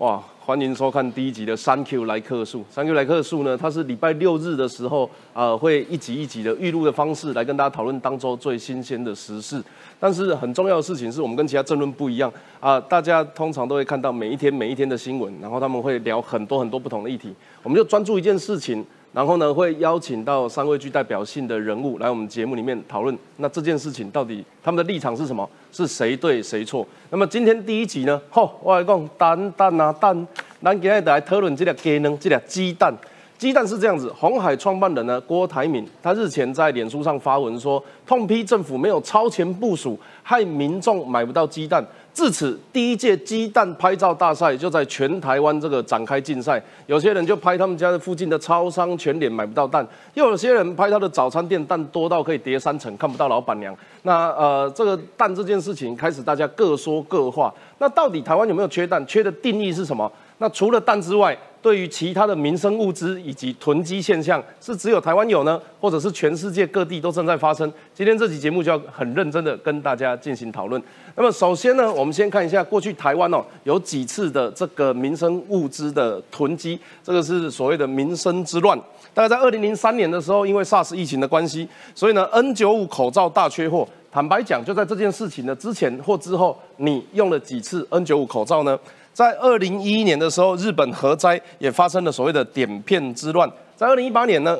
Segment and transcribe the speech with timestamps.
[0.00, 2.60] 哇，欢迎收看第一集的《三 Q 来客数》。
[2.68, 9.64] 三 Q 来客数呢，它是礼拜六日的时候，呃，会一集一集的预录的方式来跟大家讨论当周最新鲜的时事。
[9.98, 12.30] 但是很重要的事情是我们跟其他政论不一样
[12.60, 18.84] 啊，大家通常都会看到每一天每一天的新闻，然后他们会聊很多很多不同的议题，我们就专注一件事情。
[19.16, 23.18] 然后呢，会邀请到三位具代表性的人物来我们节目里面讨论。
[23.38, 25.48] 那这件事情到底他们的立场是什么？
[25.72, 26.86] 是谁对谁错？
[27.08, 28.20] 那么今天第一集呢？
[28.28, 30.14] 吼，我来讲蛋蛋啊蛋，
[30.62, 32.94] 咱今天来讨论这个鸡呢，这个鸡蛋。
[33.38, 41.82] 鸡蛋是这样子，红海创办人呢郭台铭，他日前在脸书上发文说，痛批政府没有超前部署，害民众买不到鸡蛋。
[42.16, 46.60] 至此，第一届鸡蛋拍照大赛就在全台湾这个展开竞赛。
[46.86, 53.76] 有些人就拍他们家的附近的超商全脸买不到蛋，又有些人拍他的早餐店蛋多到可以叠三层看不到老板娘。
[54.04, 57.52] 那呃，这个蛋这件事情开始大家各说各话。
[57.76, 59.06] 那到底台湾有没有缺蛋？
[59.06, 60.10] 缺的定义是什么？
[60.38, 67.68] 那除了蛋之外，对于其他的民生物资以及囤积现象，是只有台湾有呢，或者是全世界各地都正在发生？
[67.92, 70.80] 今天这期节目就要很认真的跟大家进行讨论。
[71.16, 78.78] 那么首先呢，我们先看一下过去台湾哦有几次的这个民生物资的囤积，这个是所谓的民生之乱。
[79.12, 83.84] 大概在二零零三年的时候，因为 SARS 疫情的关系，所以呢 N 九五口罩大缺货。
[84.12, 88.78] 坦白讲，就在这件事情的之前或之后，你用了几次 N 九五口罩呢？
[89.16, 93.50] 在二零一一年的时候，日本核灾也发生了所谓的点片之乱。
[93.74, 94.58] 在二零一八年呢，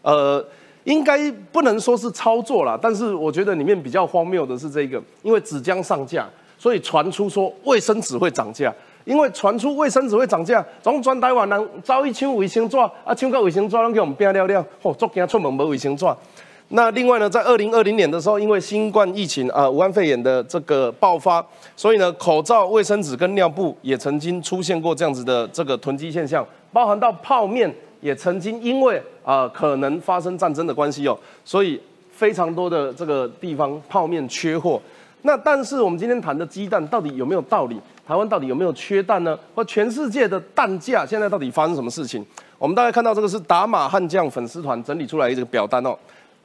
[0.00, 0.42] 呃，
[0.84, 6.26] 应该不能说是操作啦，但是我觉得里面比较荒谬的是这个，因为纸浆上架，
[6.56, 8.74] 所以传出说卫生纸会涨价。
[9.04, 16.06] 因为传出卫生纸会涨价，总全台湾人找一抢卫生纸，啊，抢到卫生纸拢叫我们拼了了，吼，足惊出门无卫生纸。
[16.70, 31.80] 那另外呢，在二零二零年的时候，因为新冠疫情啊，武汉肺炎的这个爆发，所以呢，口罩、卫生纸跟尿布也曾经出现过这样子的这个囤积现象，包含到泡面也曾经因为啊可能发生战争的关系哦，所以
[32.10, 34.78] 非常多的这个地方泡面缺货。
[35.22, 37.80] 那但是我们今天谈的鸡蛋到底有没有道理？
[38.06, 39.36] 台湾到底有没有缺蛋呢？
[39.54, 42.24] 或全世界的蛋价现在到底发生什么事情？
[42.58, 45.96] 我们大概看到这个是打马悍将粉丝团整理出来一个表单哦。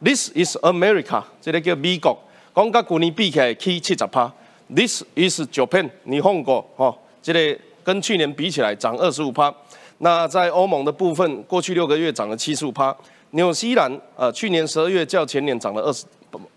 [0.04, 2.18] This is America，这个叫美国，
[2.54, 4.30] 讲甲去年比起来起七十趴。
[4.68, 9.54] This is Japan，你放过哦，这个跟去年比起来涨二十五趴。
[10.00, 12.94] 那在欧盟的部分，过去六个月涨了七十五趴。
[13.32, 16.04] 纽西兰呃，去年十二月较前年涨了二十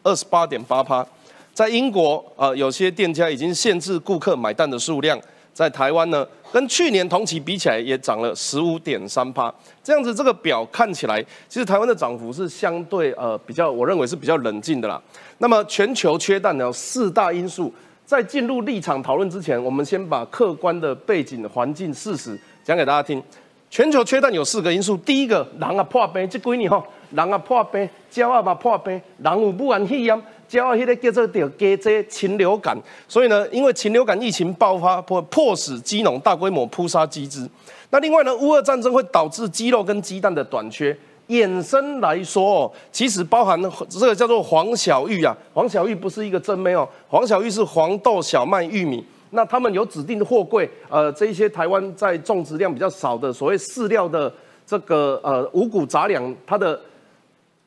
[0.03, 1.07] 二十八点八趴。
[1.55, 5.17] 在英国呃，有些店家已经限制顾客买蛋的数量。
[5.57, 9.51] 在台湾呢，跟去年同期比起来也涨了十五点三趴，
[9.83, 15.01] 这样子这个表看起来，其实台湾的涨幅是相对呃比较，我认为是比较冷静的啦。
[15.39, 17.73] 那么全球缺蛋有四大因素，
[18.05, 23.23] 在进入立场讨论之前，我们先把客观的背景环境事实讲给大家听。
[23.71, 30.23] 全球缺蛋有四个因素，第一个人啊破病，这几年吼人啊破病，鸟啊嘛破病，人有武汉肺炎。
[30.49, 32.77] 叫迄个叫做叫鸡这禽流感，
[33.09, 37.49] 所以呢，因为禽流感疫情爆发，迫迫使鸡农大规模扑杀鸡只。
[37.91, 40.97] 那另外呢，乌俄战争会导致鸡肉跟鸡蛋的短缺。
[41.29, 49.05] 衍生来说哦，其实包含这个叫做黄小玉啊，黄小玉不是一个真妹哦，黄小玉是黄豆、小麦、玉米。
[49.31, 54.33] 那他们有指定的货柜，呃，这一些台湾在种植量比较少的所谓饲料的
[54.65, 56.81] 这个呃五谷杂粮，它的。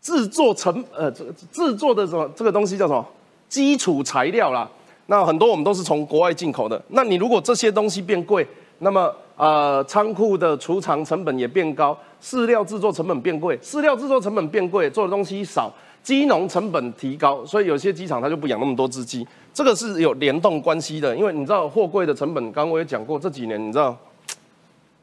[0.01, 3.05] 制作成呃，这制作的什么这个东西叫什么
[3.47, 4.69] 基础材料啦？
[5.07, 6.81] 那很多我们都是从国外进口的。
[6.89, 8.47] 那你如果这些东西变贵，
[8.77, 15.73] 那么呃仓库的储藏成本也变高，饲料制作成本变贵，饲料制作成本变贵，做的东西少，
[16.03, 19.27] 鸡农成本提高，所以有些鸡场它就不养那么多只鸡。
[19.51, 23.97] 这个是有联动关系的，因为你知道货柜的成本，刚刚我也讲过，这几年你知道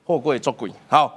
[0.04, 1.12] 货柜做贵好。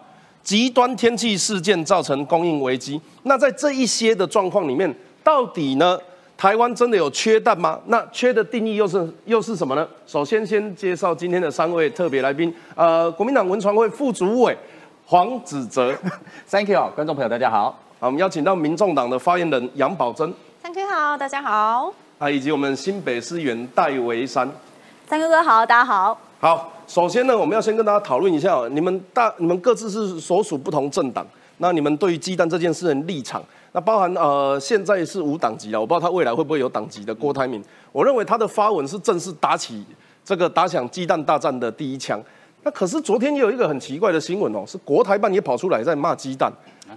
[0.49, 4.91] 极端天气事件造成供应危机，那在这一些的状况里面，
[5.23, 5.95] 到底呢，
[6.35, 7.79] 台湾真的有缺蛋吗？
[7.85, 9.87] 那缺的定义又是又是什么呢？
[10.07, 14.57] 首先，先介绍今天的三位特别来宾，呃，国民党文传会副主委
[15.05, 15.95] 黄子哲，
[16.49, 17.65] Thank you，观众朋友大家好，
[17.99, 24.49] 好，我们邀请到民众党的发言人杨宝珍，Thank you，好，大家好，啊，以及我们新北市议员戴维山。
[25.07, 26.19] 三哥哥好，大家好。
[26.41, 31.27] 好，首先呢，我们要先跟大家讨论一下，你们大你们各自是所属不同政党，
[31.57, 33.43] 那你们对于鸡蛋这件事的立场，
[33.73, 39.83] 那包含呃现在是无党籍了，我不知道他未来会不会有党籍的郭台铭，我认为他的发文是正式打起
[40.23, 42.17] 这个打响鸡蛋大战的第一枪。
[42.63, 46.49] 那可是昨天也有一个很奇怪的新闻哦，是国台办也跑出来在骂鸡蛋，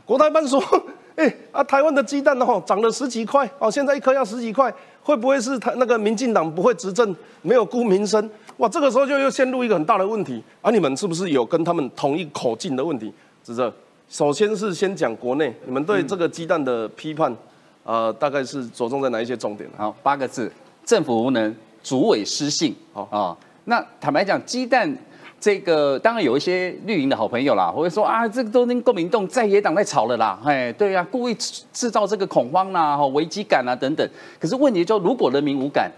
[0.06, 0.62] 国台办说，
[1.16, 4.72] 哎啊台湾的鸡蛋哦涨了十几块哦，现在一颗要十几块，
[5.02, 7.12] 会不会是他那个民进党不会执政，
[7.42, 8.30] 没有顾民生？
[8.58, 10.42] 哇，这个时候就又陷入一个很大的问题。
[10.60, 13.12] 啊，你们是不是有跟他们同一口径的问题？
[13.44, 13.72] 是这，
[14.08, 17.34] 首先是先讲国内，你们对这个鸡蛋的批判，
[17.82, 19.68] 呃，大概是着重在哪一些重点？
[19.76, 20.52] 好，八个字：
[20.84, 22.74] 政府无能，主委失信。
[22.92, 24.96] 好啊，那坦白讲，鸡蛋
[25.40, 31.34] 这个当然有一些绿营的好朋友啦，会说啊，这个都跟国民党在野党在吵了啦，哎，对呀，故意
[31.72, 34.08] 制造这个恐慌啦、哈危机感啊等等。
[34.38, 35.90] 可是问题就，如果人民无感，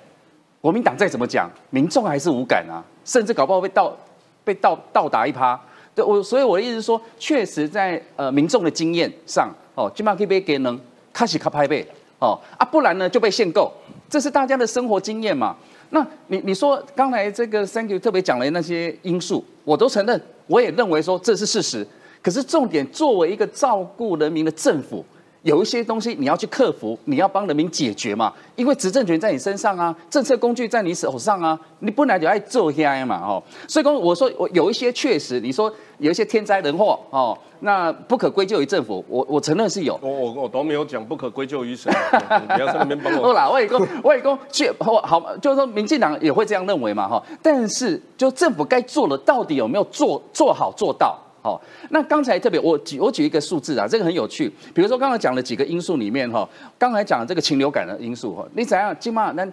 [0.64, 3.94] 国民党再怎么讲，民众还是无感啊，甚至搞不好被倒
[4.42, 5.60] 被倒倒打一趴。
[5.94, 10.80] 对我，所以我的意思是说，确实在呃民众的经验上，哦，起码可以被给能
[11.12, 11.86] 开始卡拍背，
[12.18, 13.70] 哦啊，不然呢就被限购，
[14.08, 15.54] 这是大家的生活经验嘛。
[15.90, 21.86] 那你你说刚才这个 Thank you 特别讲的那些因素，我都承认，我也认为说这是事实。
[22.22, 25.04] 可是重点，作为一个照顾人民的政府。
[25.44, 41.92] 有一些东西你要去克服，你要帮人民解决嘛，因为执政权在你身上啊，政策工具在你手上啊，你本来就爱做 AI 嘛，哦，所以说我说我有一些确实，你说有一些天灾人祸哦，那不可归咎于政府，我我承认是有，我我我都没有讲不可归咎于谁，
[42.48, 43.24] 你要在那边帮我。
[43.24, 51.18] 好啦，我也讲，我也讲，去好，就是说民进党也会这样认为嘛，哈，但是就政府该做的到底有没有做做好做到？
[51.44, 51.60] 好，
[51.90, 54.50] 那刚才特别我举我举一个数字啊，这个很有趣。
[54.72, 56.48] 比如说刚才讲了几个因素里面哈，
[56.78, 58.98] 刚才讲这个禽流感的因素哈，你怎样？
[58.98, 59.46] 起码那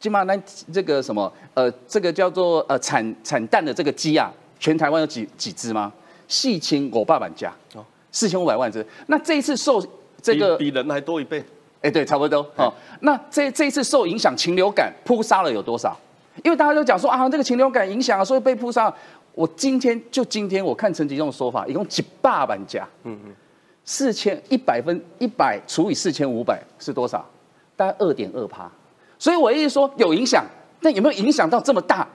[0.00, 0.36] 起码那
[0.72, 4.28] 这个什么呃，这个叫做呃产产蛋的这个鸡啊，
[4.58, 5.92] 全台湾有几几只吗？
[6.26, 8.84] 四千五百万家哦，四千五百万只。
[9.06, 9.80] 那这一次受
[10.20, 11.44] 这个比人还多一倍，
[11.80, 12.74] 哎，对，差不多哦。
[13.02, 15.96] 那这这一次受影响禽流感扑杀了有多少？
[16.42, 18.92] 因为大家都讲说啊，这个禽流感影响啊，所以被扑杀。
[19.36, 23.34] 我今天就今天，我看陈吉仲的说法，一共几百万家，嗯嗯，
[23.84, 27.22] 四千一百分一百除以四千五百是多少？
[27.76, 28.66] 大概二点二趴。
[29.18, 30.42] 所以我一直说有影响，
[30.80, 32.08] 但有没有影响到这么大？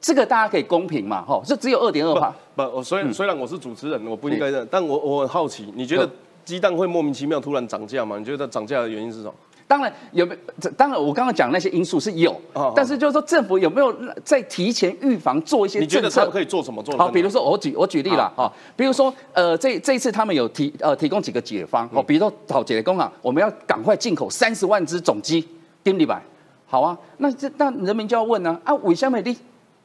[0.00, 1.22] 这个大家可以公平嘛？
[1.24, 2.34] 哈，这只有二点二趴。
[2.56, 6.10] 不，我虽然虽然我是主持人，我不应该的，但我我很好奇，你觉得
[6.44, 8.18] 鸡蛋会莫名其妙突然涨价吗？
[8.18, 9.34] 你觉得涨价的原因是什么？
[9.68, 10.32] 当然有没
[10.62, 10.70] 有？
[10.76, 12.40] 当然我刚刚讲那些因素是有，
[12.74, 13.92] 但是就是说政府有没有
[14.24, 15.80] 在提前预防做一些？
[15.80, 16.80] 你觉得他们可以做什么？
[16.82, 18.46] 做好，比如说我举我举例了啊，
[18.76, 25.44] 比如说呃这这一次他们有提呃提供几个解方哦，比如说好解工啊，我们要赶快进口三十万只种鸡，
[25.82, 26.22] 丁立白，
[26.66, 29.36] 好啊，那这那人民就要问呢啊，为什么你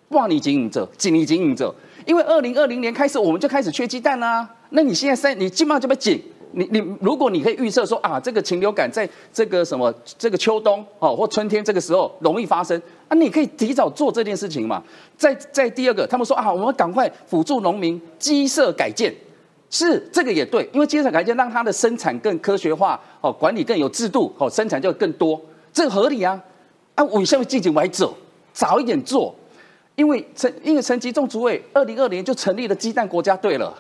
[0.09, 1.73] 万里经营者，紧你经营者？
[2.05, 6.21] 因为二零二零年开始我们就开始缺鸡蛋啦，那你现在三你基本上就被紧。
[6.53, 14.83] 你你如果你可以预测说啊，这个禽流感在这个什么这个秋冬哦或春天这个时候容易发生啊，你可以提早做这件事情嘛。
[15.17, 19.13] 在在第二个，他们说啊，我们赶快辅助农民鸡舍改建，
[19.69, 25.39] 是这个也对，因为鸡舍改建让它的生产更科学化哦，管理更有制度哦，生产就更多，
[25.71, 26.41] 这个合理啊。
[26.95, 28.13] 啊，我下面进行来走，
[28.51, 29.33] 早一点做，
[29.95, 33.73] 因为陈因为陈吉仲主委二零二年就成立了鸡蛋国家队了。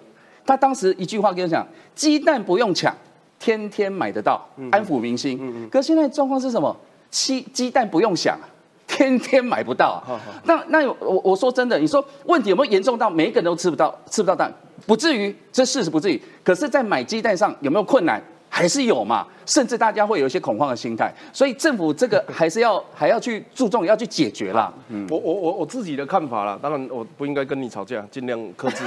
[0.51, 1.65] 他当时一句话跟我讲
[1.95, 2.93] ：“鸡蛋不用抢，
[3.39, 5.39] 天天买得到，安抚民心。”
[5.71, 6.75] 可现在状况是什么？
[7.09, 8.37] 鸡鸡蛋不用想，
[8.85, 10.03] 天天买不到。
[10.43, 14.53] 那那我我说真的，你说问题有没有严重到每一个人都吃不到吃不到蛋？
[14.85, 16.21] 不至于，这事实不至于。
[16.43, 18.21] 可是，在买鸡蛋上有没有困难？
[18.53, 24.73] 还是有嘛，甚至大家会有一些恐慌的心态，所以政府这个 还是要还要去注重，要去解决啦。
[24.89, 28.83] 嗯，我我我我自己的看法啦，当然我不应该跟你吵架，尽量克制。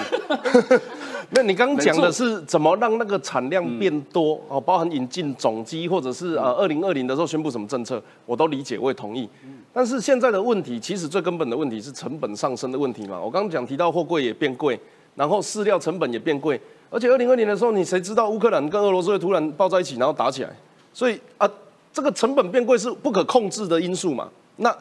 [1.30, 9.28] 那你刚刚讲的是怎么让那个产量变多哦，包含引进种鸡，或者是呃二零二零的时候宣布什么政策，我都理解，我也同意。
[9.72, 13.20] 但是现在的问题，其实最根本的问题是成本上升的问题嘛。
[13.20, 14.78] 我刚刚讲提到货柜也变贵，
[15.14, 16.60] 然后饲料成本也变贵。
[16.90, 20.50] 而且二零二零的时候，你谁知道乌克兰跟俄罗斯会突然抱在一起，然后打起来？
[20.92, 21.50] 所以啊，
[21.92, 24.28] 这个成本变贵是不可控制的因素嘛。
[24.56, 24.72] 那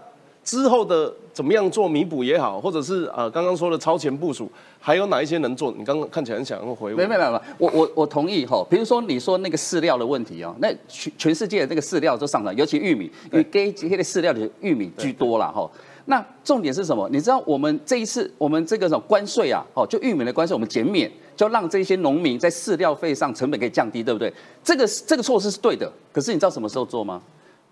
[0.44, 5.74] 之后的怎么样做弥补也好，或者是呃刚刚说的超前部署，还有哪一些能做？
[5.78, 6.94] 你刚刚看起来很想要回。
[6.94, 8.66] 没没没没，我我我同意哈。
[8.70, 15.70] 比如说你说那个饲料的问题啊，那全全世界的这个饲料都上涨，尤其玉米，因为给这些饲料的玉米居多了哈。
[16.06, 17.08] 那重点是什么？
[17.10, 19.66] 你知道我们这一次我们这个什么关税啊？
[19.74, 21.12] 哦，就玉米的关税我们减免。
[21.36, 24.32] 就让这些农民在饲料费上成本可以降低，对不对？
[24.64, 25.92] 这个这个措施是对的。
[26.12, 27.20] 可是你知道什么时候做吗？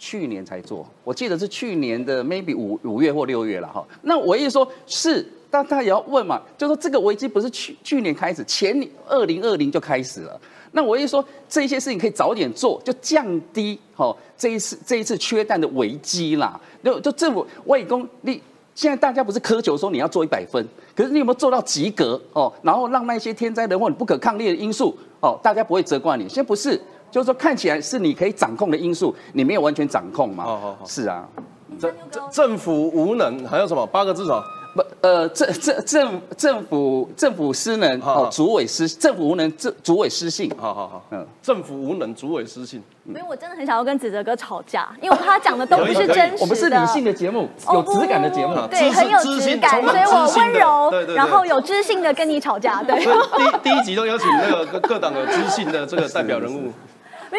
[0.04, 3.86] 去年才做，我记得是去年的 maybe 五五月或六月了哈。
[4.02, 10.42] 那我意思说，是，但他也要问嘛，就说这个危机不是去去年开始，前年二零二零就开始了。
[10.72, 16.60] 那我意思说，这些事情可以早点做，就降低哈这一次这一次缺蛋的危机啦。
[16.84, 18.42] 就就政府外公你。
[18.74, 20.66] 现在大家不是苛求说你要做一百分，
[20.96, 22.52] 可是你有没有做到及格哦？
[22.64, 26.28] 然后让那些天灾人祸、不可抗力的因素哦，大家不会责怪你。
[26.28, 26.82] 现在不是
[27.12, 30.46] 就是说看起来是你可以掌控的因素，你没有完全掌控嘛。
[30.46, 31.28] 好好好是啊，
[31.78, 34.42] 政政政府无能，还有什么八个字什么？
[34.74, 40.50] 不，呃，政政政政府政府失能哦，主委失政府无能，政主委失信。
[40.58, 42.82] 好好好，嗯政府无能，主委失信。
[43.06, 46.38] 因为我真的很想要跟子哲哥吵架，因为他讲的都不是真实的。
[46.40, 48.56] 我们是理性的节目，有质感的节目。
[48.70, 53.04] 对，很有知质感，性所以我温柔对对，然后有知性的跟你吵架，对。
[53.04, 53.18] 所以
[53.62, 56.72] 第第一集都邀请那个各各党的知性的这个代表人物。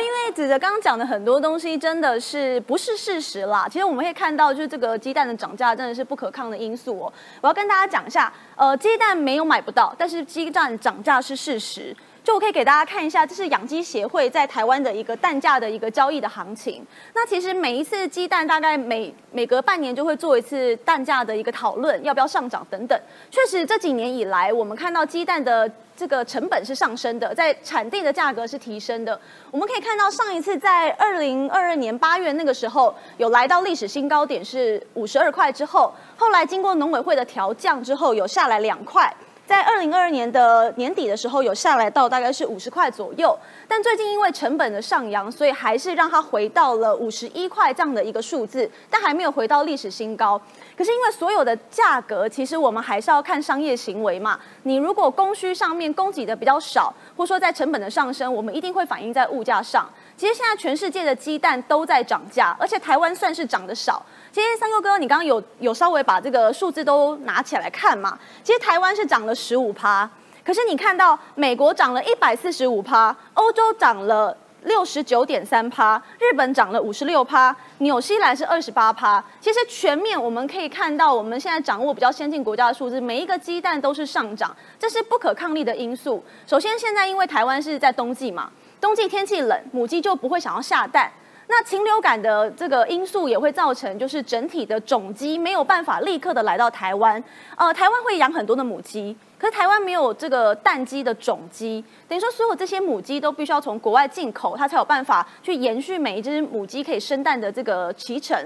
[0.01, 3.67] 因为子哲刚刚讲的很多东西真的是不是事实啦。
[3.71, 7.13] 其实我们可以看到，就是这个鸡蛋的涨价真的是不可抗的因素哦。
[7.41, 11.95] 我要跟大家讲一下，呃，鸡蛋没有买不到，但是鸡蛋涨价是事实。
[12.25, 16.87] 就我可以给大家看一下，这是养鸡协会在台湾的一个蛋价的一个交易的行情。
[17.15, 22.99] 那其实每一次鸡蛋大概每每隔半年就会做一次蛋价的一个讨论，要不要上涨等等。
[23.31, 29.21] 确实这几年以来，我们看到鸡蛋的这个成本是上升的，在产地的价格是提升的。
[29.51, 39.13] 我们可以看到上一次在二零二二年八月那个时候有来到历史新高点是五十二块之后，后来经过农委会的调降之后有下来两块。
[39.45, 43.37] 在二零二二年的年底的时候，有下来到大概是五十块左右，
[43.69, 50.41] 但最近因为成本的上扬，所以还是让它回到了五十一块这样的一个数字，但还没有回到历史新高。
[50.77, 54.39] 可是因为所有的价格，其实我们还是要看商业行为嘛。
[54.63, 59.89] 你如果供需上面供给的比较少，或说在成本的上升，我们一定会反映在物价上。
[60.23, 64.01] 其实现在全世界的鸡蛋都在涨价，而且台湾算是涨得少。
[64.31, 68.17] 其实三哥哥，你刚刚有有稍微把这个数字都拿起来看嘛？
[68.45, 70.09] 其实台湾是涨了十五趴，
[70.45, 79.21] 可是你看到美国涨了一百四十五趴，欧洲涨了六十九点三趴，日本涨了五十六趴，纽西兰是二十八趴。
[79.41, 86.23] 其实全面我们可以看到，我们现在掌握比较先进国家的数字，每一个鸡蛋都是上涨，这是不可抗力的因素。
[86.47, 88.49] 首先，现在因为台湾是在冬季嘛，
[88.83, 91.09] 冬季天气冷，母鸡就不会想要下蛋。
[91.47, 97.23] 那禽流感的这个因素也会造成，就是整体的种鸡没有办法立刻的来到台湾。
[97.55, 108.37] 呃，台湾会养很多的母鸡，可是台湾没有这个蛋鸡的种鸡，等于说所有这些母鸡都必须要从国外进口，它才有办法去延续每一只母鸡可以生蛋的这个脐程。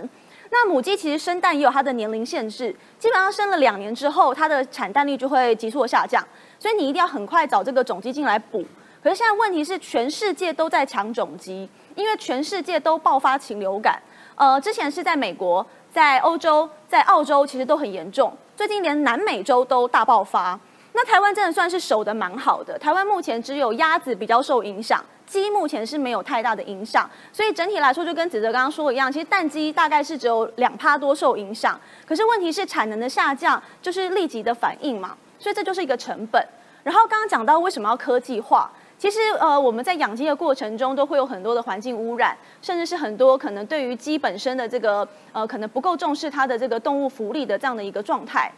[0.50, 6.22] 那母鸡其实生蛋也有它的年龄限制，基本上生了两年之后，它的产蛋率就会急速的下降，
[6.58, 8.62] 所以你一定要很快找这个种鸡进来补。
[9.06, 14.02] 可是现在问题是，全世界都在抢种鸡，因为全世界都爆发禽流感。
[14.34, 18.36] 呃，之前是在美国、在欧洲、在澳洲，其实都很严重。
[18.56, 20.58] 最近连南美洲都大爆发。
[20.92, 22.76] 那台湾真的算是守得蛮好的。
[22.76, 27.08] 台湾目前只有鸭子比较受影响，鸡目前是没有太大的影响。
[27.32, 31.80] 所以整体来说，就跟子哲刚刚说的一样，其实蛋鸡大概是只有两趴多受影响。
[32.04, 36.44] 可是问题是产能的下降，就是立即的反应嘛，所以这就是一个成本。
[36.82, 48.50] 然后刚刚讲到为什么要科技化，其实呃我们在养鸡的过程中都会有很多的环境污染，甚至是很多可能对于鸡本身的这个呃可能不够重视它的这个动物福利的这样的一个状态。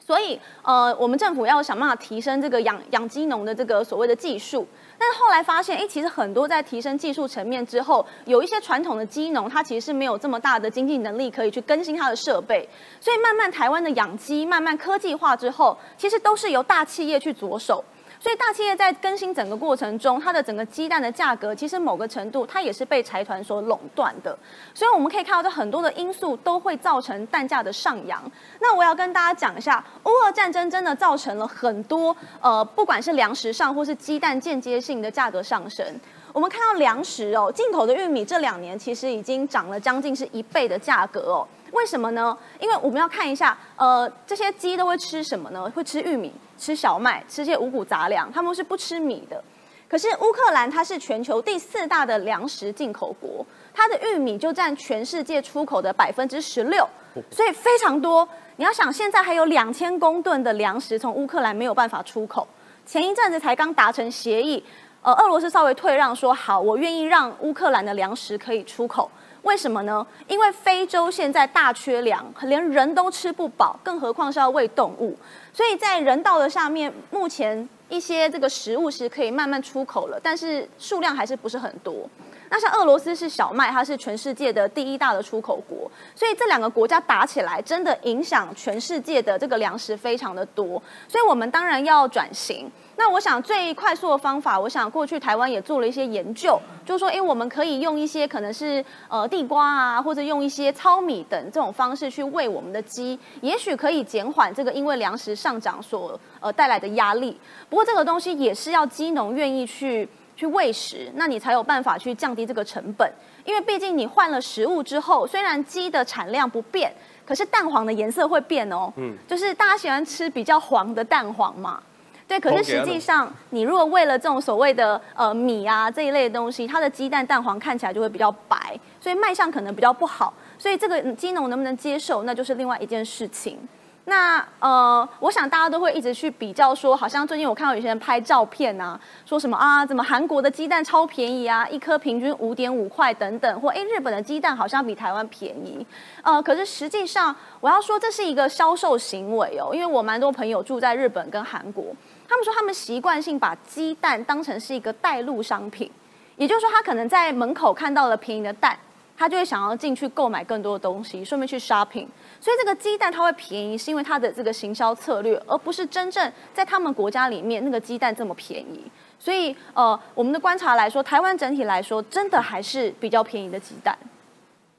[0.00, 12.66] 所以，呃，我们政府要想办法提升这个养养鸡农的这个所谓的技术，但是后来发现，哎，其实很多在提升技术层面之后，有一些传统的鸡农，他其实是没有这么大的经济能力可以去更新他的设备，
[12.98, 17.84] 所以慢慢台湾的养鸡慢慢科技化之后，其实都是由大企业去着手。
[18.20, 24.36] 所以大企业在更新整个过程中，它的整个鸡蛋的价格，其实某个程度它也是被财团所垄断的。
[24.74, 28.20] 所以我们可以看到，这很多的因素都会造成蛋价的上扬。
[28.60, 35.86] 那我要跟大家讲一下，乌俄战争真的造成了很多呃，不管是粮食上或是鸡蛋间接性的价格上升。
[36.32, 41.46] 我们看到粮食哦，进口的玉米这两年其实已经涨了将近是一倍的价格哦。
[41.72, 42.36] 为什么呢？
[42.58, 45.70] 因为我们要看一下，呃，这些鸡都会吃什么呢？
[45.74, 49.42] 会吃玉米、吃小麦、吃些五谷杂粮，他们是不吃米的。
[49.88, 56.86] 可是乌克兰它是全球第四大的粮食进口国，它的玉米就占全世界出口的百分之十六，
[57.30, 58.28] 所以非常多。
[58.56, 62.46] 你要想，现在还有两千公吨的粮食从乌克兰没有办法出口，
[62.84, 64.62] 前一阵子才刚达成协议，
[65.00, 69.10] 呃，俄罗斯稍微退让说好，我愿意让乌克兰的粮食可以出口。
[69.48, 70.06] 为什么呢？
[70.26, 75.16] 因为非洲现在大缺粮，连人都吃不饱，更何况是要喂动物。
[75.54, 82.06] 所以在人道的下面，目前一些这个食物是可以慢慢出口了，但是数量还是不是很多。
[82.50, 90.82] 那像俄罗斯是小麦，它是全世界的第一大的出口国，所以这两个国家打起来，真的影响全世界的这个粮食非常的多。
[91.08, 92.70] 所以我们当然要转型。
[92.98, 107.38] 那我想最快速的方法，我想过去台湾也做了一些研究，就是说，哎，我们可以用一些可能是呃地瓜啊，或者用一些糙米等这种方式去喂我们的鸡，也许可以减缓这个因为粮食上涨所呃带来的压力。
[107.70, 110.06] 不过这个东西也是要鸡农愿意去。
[110.38, 113.12] 去喂食，那你才有办法去降低这个成本。
[113.44, 116.94] 因为毕竟你换了食物之后，虽然鸡的产量不变，
[117.26, 118.88] 可是蛋黄的颜色会变哦。
[118.98, 121.82] 嗯，就是大家喜欢吃比较黄的蛋黄嘛。
[122.28, 130.34] 对，可是实际上，你如果为了这种所谓的呃米啊这一类的东西，它的鸡蛋蛋黄看起来就会比较白，所以卖相可能比较不好。
[130.58, 133.58] 所以这个鸡农能不能接受，那就是另外一件事情。
[134.04, 145.86] 那呃，我想大家都会一直去比较，说好像最近我看到有些人拍照片啊，说什么啊，怎么韩国的鸡蛋超便宜啊，一颗平均五点五块等等，或哎日本的鸡蛋好像比台湾便宜。
[146.22, 151.84] 呃，可是实际上我要说这是一个销售行为哦，因为我蛮多朋友住在日本跟韩国，
[152.28, 155.90] 他们说他们习惯性把鸡蛋当成是一个带路商品，
[156.36, 158.78] 也就是说他可能在门口看到了便宜的蛋。
[159.20, 162.06] 他就会想要进去购买更多的东西，顺便去 shopping。
[162.40, 168.84] 所以这个鸡蛋它会便宜，是因为它的这个行销策略，而不是真正在他们国家里面那个鸡蛋这么便宜。
[169.18, 173.98] 所以呃，我们的观察来说，台湾整体来说，真的还是比较便宜的鸡蛋。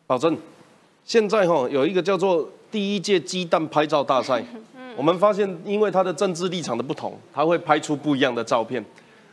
[0.07, 0.37] 保证。
[1.03, 4.41] 现在哈有一个叫做第一届鸡蛋拍照大赛，
[4.99, 8.83] 我们发现因为他的政治立场的不同，他会拍出不一样的照片。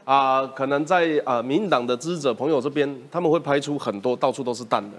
[0.04, 4.96] 啊，可能在啊民进党的支持者朋友这边，他们会拍出很多到处都是蛋的。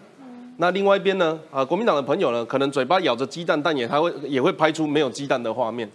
[0.58, 5.89] 那另外一边呢，啊国民党的朋友呢，可能嘴巴咬着鸡蛋，但也还会也会拍出没有鸡蛋的画面。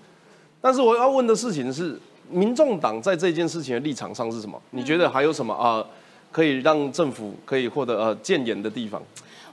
[0.62, 4.58] 但是我要问的事情是，民众党在这件事情的立场上是什么？
[4.70, 5.84] 你觉得还有什么啊
[6.30, 9.02] 可以让政府可以获得呃建言的地方？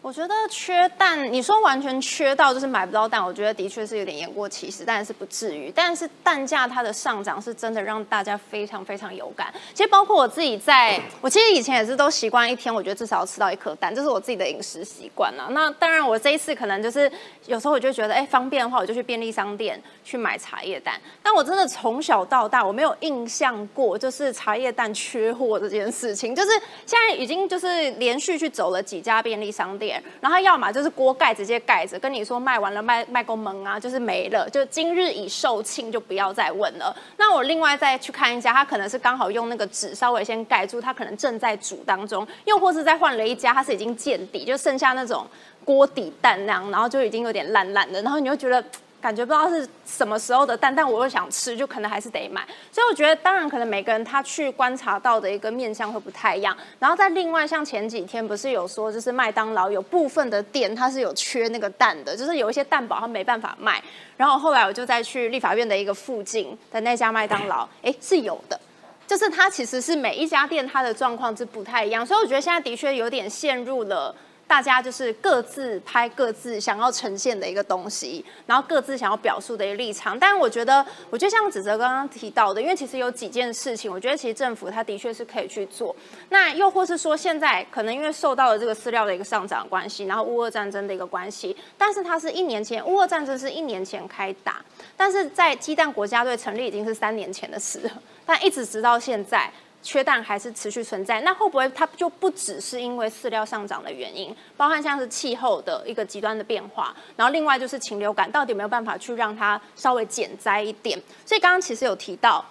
[0.01, 5.69] 我觉得缺蛋，你说完全缺到就是买不到蛋，我觉得的确是有点言过其实，但是不至于。
[5.75, 9.53] 但是蛋价它的上涨是真的让大家非常非常有感。
[9.73, 15.49] 其实包括我自己，在 我其实以前也是都习惯一天，我觉得至少要吃到一颗蛋，这是我自己的饮食习惯啊。
[15.51, 17.11] 那当然，我这一次可能就是
[17.47, 20.97] 有时候我就觉得，哎，方便的话，我就去便利商店去买茶叶蛋。
[21.21, 26.33] 但我真的从小到大，我没有印象过就是茶叶蛋缺货这件事情。
[26.33, 26.51] 就是
[26.85, 29.88] 现在已经就是连续去走了几家便利商店。
[30.19, 36.95] 然后要么就是锅盖直接盖着，跟你说卖完了卖卖公门啊，就是没了，就今日已售罄，就不要再问了。
[37.17, 45.25] 那我另外再去看一家，他可能是刚好用那个纸稍微先盖住，他可能正在煮当中，又或是再换了一家，他是已经见底，就剩下那种
[45.63, 48.63] 锅底蛋那样，然后就已经有点烂烂的，然后你就觉得。
[49.01, 52.45] 感觉不知道是什么时候的蛋，但我又想吃，就可能还是得买。
[52.71, 56.55] 所以我觉得，当然可能每个人他去观察到的一个面相会不太一样。
[56.79, 63.81] 然后在另外，像前几天不是有说，就是麦当劳有部分的店它是有缺那个蛋的，就是有一些蛋堡它没办法卖。
[64.17, 68.59] 然后后来我就再去立法院的一个附近的那家麦当劳，哎，是有的，
[69.07, 72.05] 就是它其实是每一家店它的状况是不太一样。
[72.05, 74.13] 所以我觉得现在的确有点陷入了。
[74.49, 80.17] 大家就是各自拍各自想要呈现的一个东西，然后各自想要表述的一个立场。
[80.17, 85.95] 但我觉得，我觉得像子哲刚刚提到的，因为其实有几件事情，我觉得其实政府它的确是可以去做。
[86.29, 94.65] 那又或是说，现在可能因为受到了这个饲料的一个上涨关系，然后乌俄战争的一个关系，但是它是一年前，乌俄战争是一年前开打，
[94.97, 97.91] 但是在鸡蛋国家队成立已经是三年前的事了，
[98.25, 99.51] 但一直直到现在。
[99.81, 111.01] 缺蛋还是持续存在，那会不会它就不只是因为饲料上涨的原因，包含像是气候的一个极端的变化，然后另外就是禽流感，到底有没有办法去让它稍微减灾一点？
[111.25, 112.45] 所以刚刚其实有提到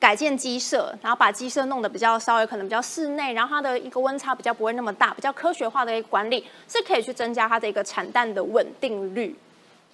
[0.00, 9.36] 改建鸡舍，然后把鸡舍弄得比较稍微可能比较室内，然后它的一个温差比较不会那么大，比较科学化的一个管理，是可以去增加它的一个产蛋的稳定率。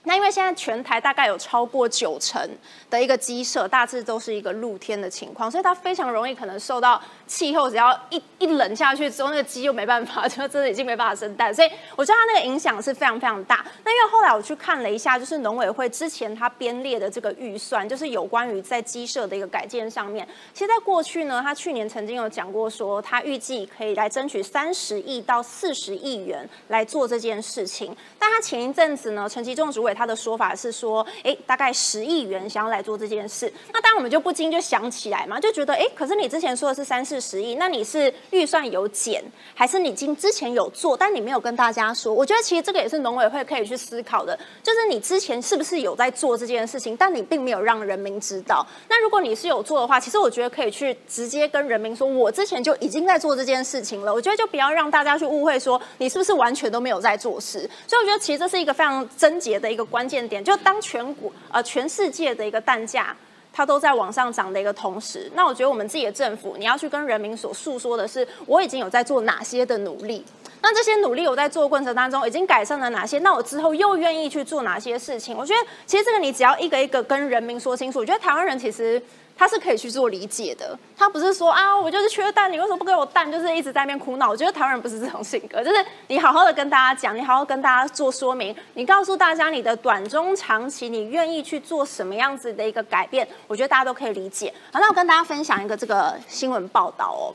[0.04, 2.40] 那因为现在全台大概有超过九成
[2.88, 13.66] 的一个鸡舍，大致都是一个露天的情况，所以它非常容易可能受到气候，只要一一冷下去之后，那个鸡就没办法，就真的已经没办法生蛋，所以我觉得它那个影响是非常非常大。
[13.84, 27.94] 那因为后来我去看了一下，就是农委会之前它编列的这个预算，就是有关于在鸡舍的一个改建上面，其实在过去呢，他去年曾经有讲过说，他预计可以来争取三十亿到四十亿元来做这件事情。
[28.18, 29.87] 但他前一阵子呢，陈其仲主。
[29.94, 33.52] 他的说法是说，哎，大概十亿元想要来做这件事。
[33.72, 39.24] 那当然我们就不禁就想起来嘛，就觉得，哎，可是你之前说的是三四十亿，那你是预算有减，
[39.54, 42.12] 还是你今之前有做，但你没有跟大家说？
[42.12, 48.66] 我觉得其实这个也是农委会可以去思考的，就是你之前是不是有在做这件事情，但你并没有让人民知道。
[48.88, 54.12] 那如果你是有做的话，其实我觉得可以去直接跟人民说，我之前就已经在做这件事情了。
[54.12, 57.58] 我觉得就不要让大家去误会说，你是不是完全都没有在做事。
[57.86, 59.77] 所以我觉得其实这是一个非常贞洁的一。
[59.78, 63.16] 个关键点就当全国呃全世界的一个蛋价
[63.50, 70.24] 它都在往上涨的一个同时，那我觉得我们自己的政府你要去跟人民所诉说的是，我已经有在做哪些的努力，
[70.60, 73.18] 那这些努力我在做过程当中已经改善了哪些？
[73.20, 75.34] 那我之后又愿意去做哪些事情？
[75.36, 79.00] 我觉得其实这个你只要一个一个跟人民说清楚，我觉得台湾人其实。
[79.38, 83.30] 他是可以去做理解的，他不是说啊，我就是缺蛋，你为什么不给我蛋？
[83.30, 84.28] 就是一直在那边哭闹。
[84.28, 85.76] 我觉得台湾人不是这种性格，就是
[86.08, 94.52] 你好好的跟大家讲，你好好跟大家做说明，你告诉大家你的短中长期你愿意去做什么样子的一个改变，我觉得大家都可以理解。
[94.72, 97.32] 好，那我跟大家分享一个这个新闻报道哦。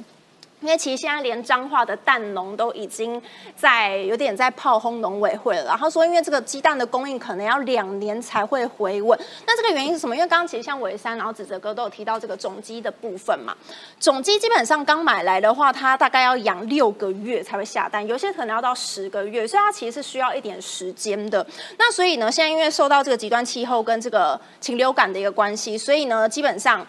[0.64, 3.22] 因为其实现在连彰化的蛋农都已经
[3.54, 9.20] 在有点在炮轰农委会了，然后说因为这个鸡蛋的供应可能要两年才会回稳。
[9.46, 10.16] 那这个原因是什么？
[10.16, 13.54] 因为刚刚其实像伟山然后子哲哥都有提到这个种鸡的部分嘛。
[14.00, 21.46] 种鸡基本上刚买来的话，它大概要养六个月才会下蛋，有些可能要到十个月，所以它其实是需要一点时间的。
[21.78, 26.88] 那所以呢，现在因为受到这个极端气候跟这个禽流感的一个关系，所以呢，基本上。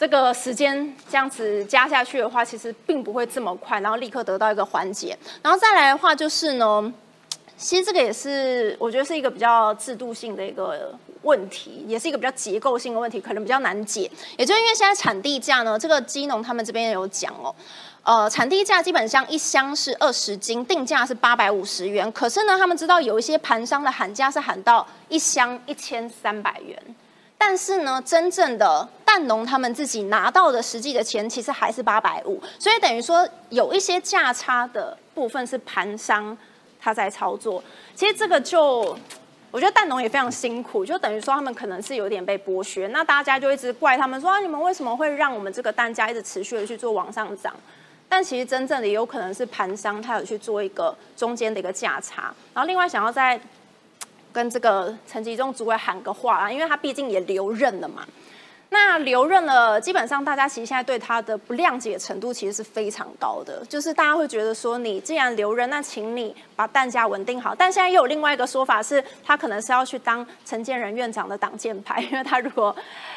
[0.00, 5.14] 这个时间这样子加下去的话，其实并不会这么快，然后立刻得到一个缓解。
[5.42, 6.90] 然后再来的话，就是呢，
[7.58, 14.10] 其实这个也是我觉得是一个比较制度性的一个问题，也是一个比较结构性的问题，可能比较难解。
[14.38, 17.54] 也就是因为现在产地价呢，这个基农他们这边有讲哦，
[18.02, 22.10] 呃，产地价基本上一箱是二十斤，定价是八百五十元。
[22.12, 26.82] 可是呢，他们知道有一些盘商的喊价是喊到一箱一千三百元。
[27.42, 36.36] 但是呢，真正的蛋农他们自己拿到的实际的钱，其实还是八百五，所以等于说有一些价差的部分是盘商
[36.78, 37.64] 他在操作。
[37.94, 38.94] 其实这个就，
[39.50, 42.86] 我觉得蛋农也非常辛苦，就等于说他们可能是有点被剥削。
[42.88, 47.54] 那大家就一直怪他们说，你们为什么会让我们这个蛋价一直持续的去做往上涨？
[48.06, 53.40] 但其实真正的也有可能是盘商他有去做一个中间的一个价差，然后另外想要在。
[54.32, 58.06] 跟这个陈吉仲主委喊个话啊，因为他毕竟也留任了嘛。
[58.72, 67.52] 那留任了，基本上大家其实现在对他的不谅解程度其实是非常高的，就是大家会觉得说，你既然留任，那请你把蛋价稳定好。
[67.52, 72.74] 但现在又有另外一个说法是，他可能是要去当陈建仁院长的挡箭牌，因为他如果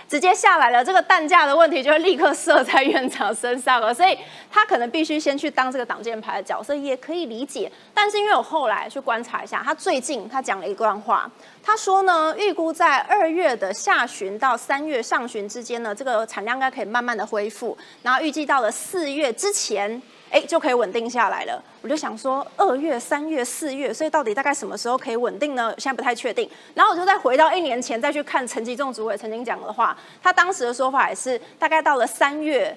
[0.07, 4.17] 直接下来了，这个蛋价的问题就会立刻射在院长身上了，所以
[4.51, 7.71] 他可能必须先去当这个挡箭牌的角色，也可以理解。
[7.93, 11.29] 但是因为我后来去观察一下，他最近他讲了一段话。
[11.63, 20.01] 他说呢，预估在二月的下旬到三月上旬之间呢，这个产量应该可以慢慢的恢复，然后预计到了四月之前，
[20.33, 21.63] 哎，就可以稳定下来了。
[21.83, 25.71] 我就想说，二月、三月、四月，所以到底大概什么时候可以稳定呢？
[25.77, 26.49] 现在不太确定。
[26.73, 32.75] 然后我就再回到一年前再去看陈吉仲主委曾经讲的话，他当时的说法也是大概到了三月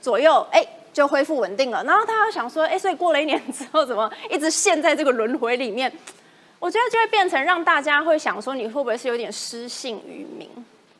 [0.00, 1.84] 左右，哎，就恢复稳定了。
[1.84, 5.92] 然后他又想说，哎，所以过了一年之后，怎么一直陷在这个轮回里面？
[6.58, 10.48] 我觉得就会变成让大家会想说，你会不会是有点失信于民？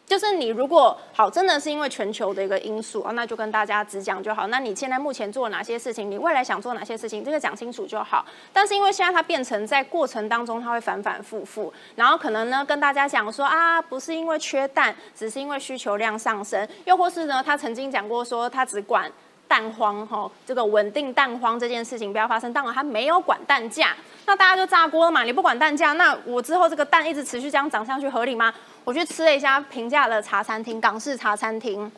[0.06, 4.46] 就是你如果好，真的是因为全球的一个因素啊，那就跟大家只讲就好。
[4.46, 6.08] 那你现在目前做哪些事情？
[6.08, 7.24] 你未来想做哪些事情？
[7.24, 8.24] 这个讲清楚就好。
[8.52, 19.10] 但是因为现在它变成在过程当中，它会反反复复，然后可能呢跟大家讲说啊，不是因为缺蛋，只是因为需求量上升，又或是呢他曾经讲过说他只管。
[19.48, 22.52] 蛋荒哈，这个稳定蛋荒这件事情不要发生。
[22.52, 23.94] 当然，他没有管蛋价，
[24.26, 25.22] 那大家就炸锅了嘛。
[25.22, 28.52] 你不管蛋价，那我之后这个蛋一直持续这样涨上去合理吗？
[28.84, 31.90] 我去吃了一家平价的茶餐厅，港式茶餐厅，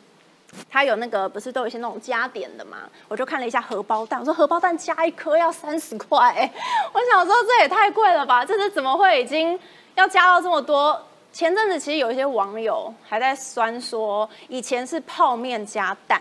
[0.69, 2.77] 它有那个不是都有一些那种加点的嘛？
[3.07, 6.51] 我就看了一下荷包蛋，我说荷包蛋加一颗要三十块，
[6.91, 8.45] 我想说这也太贵了吧？
[8.45, 9.59] 这是怎么会已经
[9.95, 10.99] 要加到这么多？
[11.31, 16.19] 前阵子其实有一些网友还在酸说，以前是泡面加蛋。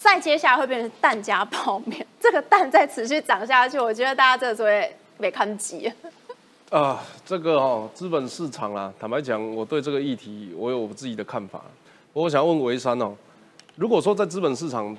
[0.00, 5.92] 再接下来会变成蛋加泡面，这个蛋再持续涨下去，我觉得大家这个会没看急。
[6.70, 11.62] 啊，这个哦，资本市场啦，坦白讲，我对这个议题我有我自己的看法。
[12.14, 13.14] 我想问维山哦，
[13.76, 14.96] 如果说在资本市场，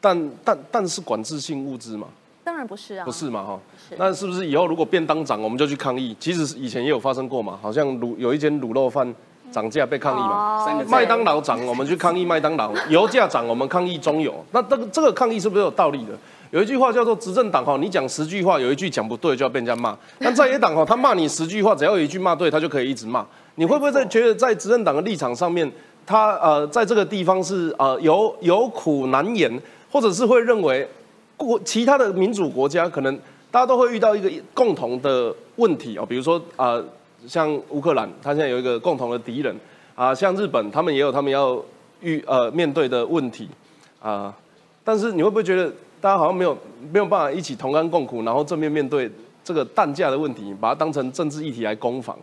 [0.00, 2.08] 蛋蛋蛋是管制性物资嘛？
[2.42, 3.60] 当然不是啊，不是嘛哈？
[3.96, 6.16] 那是不是以后如果便当涨，我们就去抗议？
[6.18, 9.14] 其实以前也有发生过嘛，好像卤有一间卤肉饭。
[9.52, 10.84] 涨价被抗议嘛？
[10.88, 14.44] 麦当劳涨，我们去抗议麦当劳； 油价涨，我们抗议中油。
[14.52, 16.12] 那这个这个抗议是不是有道理的？
[16.50, 19.96] 有一句话叫做执政党哈，你讲十句话，有一句讲不对就要被人家骂。
[20.18, 23.24] 但在野党哈，他骂你十句话，只要有一句骂对，他就可以一直骂。
[23.54, 25.70] 你会不会在觉得在执政党的立场上面，
[26.04, 29.60] 他呃在这个地方是呃有有苦难言，
[29.92, 30.88] 或者是会认为
[31.36, 33.16] 国其他的民主国家可能
[33.50, 36.80] 大家都会遇到一个共同的问题哦，比如说啊。
[37.26, 39.54] 像乌克兰，它现在有一个共同的敌人
[39.94, 41.62] 啊，像日本，他们也有他们要
[42.00, 43.48] 遇呃面对的问题
[44.00, 44.34] 啊。
[44.82, 46.56] 但是你会不会觉得大家好像没有
[46.90, 49.10] 没有办法一起同甘共苦，然后正面面对
[49.44, 52.18] 这个弹价的问题，把它当成政治议题来攻防？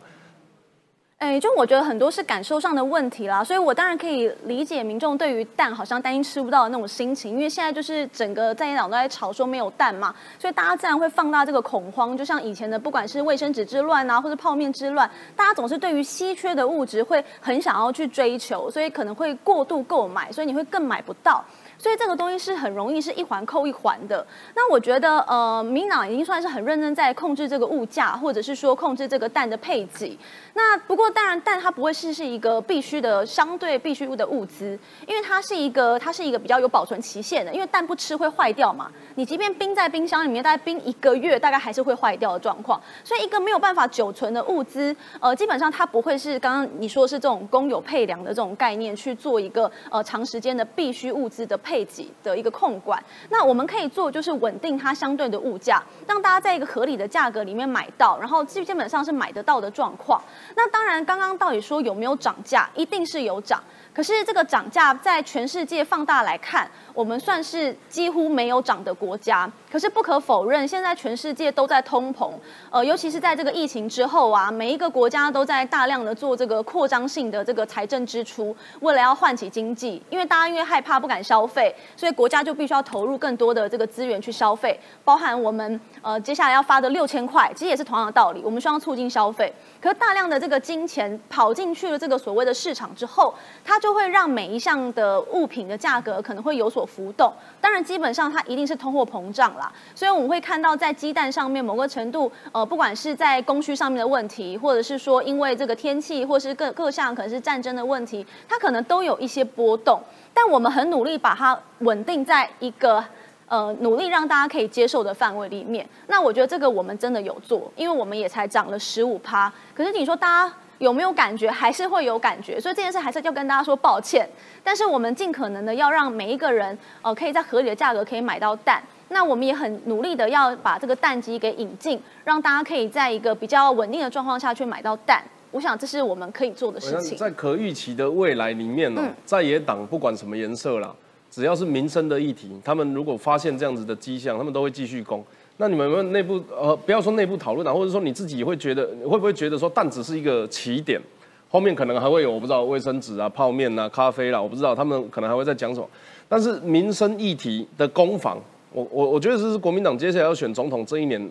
[1.17, 12.15] 哎，就我觉得很多是感受上的问题啦，所以我当然可以理解民众对于蛋好像担心吃不到的那种心情，因为现在就是整个在野党都在吵说没有蛋嘛，所以大家自然会放大这个恐慌。
[12.15, 21.43] 就像以前的不管是卫生纸之乱啊，或者泡面之乱，大家总是对于稀缺的物质会很想要去追求，所以可能会过度购买，所以你会更买不到。
[21.77, 24.25] 所以这个东西是很容易是一环扣一环的。
[24.55, 30.17] 那我觉得，呃，民党已经算是很认真在控制这个物价，或者是说控制这个蛋的配给。
[30.53, 38.91] 那不过当然，蛋它不会是是一个必须的相对必须物的物资，因为它是一个它是一个比较有保存期限的，因为蛋不吃会坏掉嘛。
[39.15, 42.81] 你即便冰在冰箱里面，大概冰一个月，大概还是会坏掉的状况。
[43.03, 52.97] 所以一个没有办法久存的物资，呃，基本上它不会是刚刚你说是这种公有配粮的这种概念去做一个呃长时间的必须物资的配给的一个控管。
[53.30, 60.21] 那我们可以做就是稳定它相对的物价，让大家在一个合理的价格里面买到，然后基基本上是买得到的状况。
[60.56, 63.62] 那当然，刚刚到底说有没有涨价，一定是有涨。
[63.93, 69.51] 可是这个涨价在全世界放大来看，我们算是几乎没有涨的国家。
[69.71, 72.32] 可是不可否认，现在全世界都在通膨，
[72.69, 80.01] 呃，尤其是在这个疫情之后啊，每一个国家都在大量的做这个扩张性的这个财政支出，为了要唤起经济。
[80.12, 81.57] 因为大家因为害怕不敢消费，
[81.96, 89.54] 所以国家就必须要投入更多的这个资源去消费，包含我们呃接下来要发的六千块，其实也是同样的道理，我们需要促进消费。
[89.80, 97.32] 可是大量的这个金钱跑进去了这个所谓的市场之后，它就会让每一项的物品的价格可能会有所浮动。
[97.62, 99.72] 当然，基本上它一定是通货膨胀啦。
[99.93, 110.02] 所以我们会看到在鸡蛋上面某个程度，呃，不管是在供需上面的问题，或者是说因为这个天气，或是各各项可能是战争的问题，它可能都有一些波动。
[110.38, 113.04] 但我们很努力把它稳定在一个。
[113.50, 119.50] 呃，努力让大家可以接受的范围里面，那我觉得这个我们真的有做，因为我们也才涨了十五趴。
[119.73, 121.50] 可是你说大家有没有感觉？
[121.50, 124.28] 还是会有感觉，所以这件事还是要跟大家说抱歉。
[124.65, 128.84] 但是我们尽可能的要让每一个人，呃，可以在合理的价格可以买到蛋。
[129.08, 135.23] 那我们也很努力的要把这个蛋机给引进，让大家可以在一个比较稳定的状况下去买到蛋。
[135.58, 137.17] 我想这是我们可以做的事情。
[137.17, 140.93] 在可预期的未来里面呢，在野党不管什么颜色啦。
[141.32, 145.26] 只要是民生的议题，他们如果发现这样子的迹象，他们都会继续攻。
[145.58, 151.02] 那你们有没有内部呃，不要说内部讨论啊，或者说你自己会觉得，会不会觉得说蛋只是一个起点，
[151.50, 155.89] 后面可能还会有我不知道卫生纸啊、泡面啊、咖啡啦，我不知道他们可能还会再讲什么。
[156.30, 158.39] 但是民生议题的攻防，
[158.72, 161.28] 我我我觉得这是国民党接下来要选总统这一年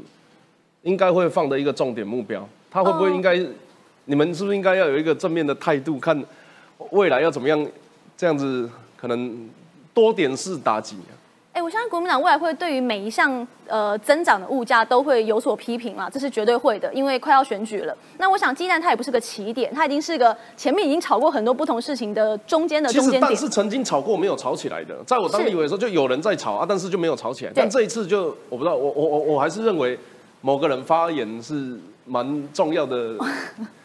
[0.83, 2.45] 应该会放的一个重点目标。
[2.69, 3.35] 他会不会应该，
[4.07, 6.21] 你们是不是应该要有一个正面的态度，看
[6.90, 7.64] 未来要怎么样
[8.16, 9.49] 这样子可能？
[9.97, 10.95] 多点式打击。
[11.55, 17.97] 哎，我相信国民党未来会对于每一项呃增长的物价都会有所批评啦，这是绝对会的，因为快要选举了。
[18.19, 23.23] 那我想鸡蛋它也不是个起点，它已经是个前面已经炒过很多不同事情的中间的中间点。
[23.23, 27.53] 但是曾经炒过没有炒起来的，在我当立委的时候就有人在炒啊，但是就没有炒起来。
[27.57, 29.99] 但这一次就我不知道，我我我我还是认为
[30.42, 33.16] 某个人发言是蛮重要的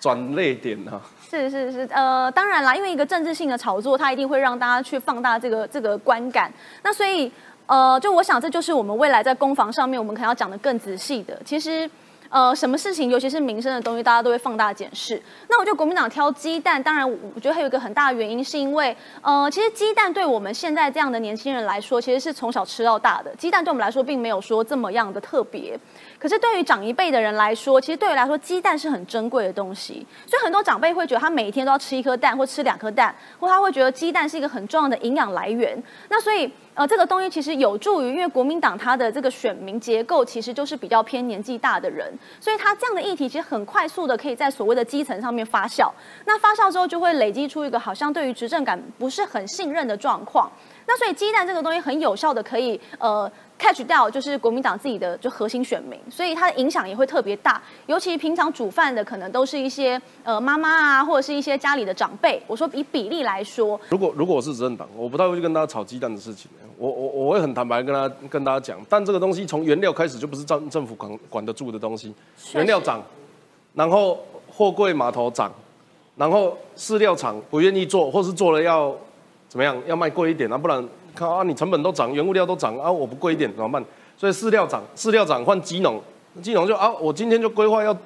[0.00, 1.00] 转泪点啊。
[1.28, 6.52] 是是是，呃，当然啦，因为一个政治性的炒作，它一定会让大家去放大这个这个观感。
[6.82, 7.30] 那所以，
[7.66, 11.40] 呃，就我想，这就是我们未来在攻防上面，我们可能要讲的更仔细的。
[11.44, 11.88] 其实。
[12.30, 15.20] 呃，什么事情，尤其是民生的东西，大家都会放大检视。
[15.48, 23.34] 那我觉得国民党挑鸡蛋，当然，我觉得还有一个很大的原因，是因为，呃，其实鸡蛋对我们现在这样的年轻人来说，其实是从小吃到大的。
[23.36, 25.78] 鸡蛋对我们来说，并没有说这么样的特别。
[26.18, 30.06] 可是对于长一辈的人来说，其实对于来说，鸡蛋是很珍贵的东西。
[30.26, 35.82] 所以很多长辈会觉得，他每一天都要吃一颗蛋，或吃两颗蛋，或他会觉得鸡蛋是一个很重要的营养来源。
[36.08, 36.52] 那所以。
[36.78, 42.08] 呃，这个东西其实有助于，因为国民党它的这个选民结构其实就是比较偏年纪大的人，
[42.40, 45.90] 所以它这样的议题其实很快速的可以在所谓的基层上面发酵。
[46.24, 50.48] 那发酵之后，就会累积出一个好像对于执政感不是很信任的状况。
[50.86, 53.28] 那所以鸡蛋这个东西很有效的可以呃。
[53.58, 57.60] Catch 掉就是国民党自己的就核心选民，所以它的影响也会特别大。
[57.86, 62.40] 尤其平常煮饭的可能都是一些呃妈妈啊，或者是一些家里的长辈。
[62.46, 66.50] 我说以比例来说，如果如果我是执政党，我不太会去跟大家炒鸡蛋的事情。
[66.78, 72.14] 我我我会很坦白跟他跟大家讲，但这个东西从原料开始就不是政政府管管得住的东西。
[72.54, 73.02] 原料涨，
[73.74, 75.52] 然后货柜码头涨，
[76.14, 78.94] 然后饲料厂不愿意做，或是做了要
[79.48, 80.88] 怎么样，要卖贵一点啊，不然。
[81.18, 83.84] 看啊，你成本都涨，原物料都涨啊，我不贵一点怎么办？
[84.16, 86.00] 所以饲料涨，饲料涨换鸡农，
[86.40, 87.96] 鸡农就啊，我今天就规划要，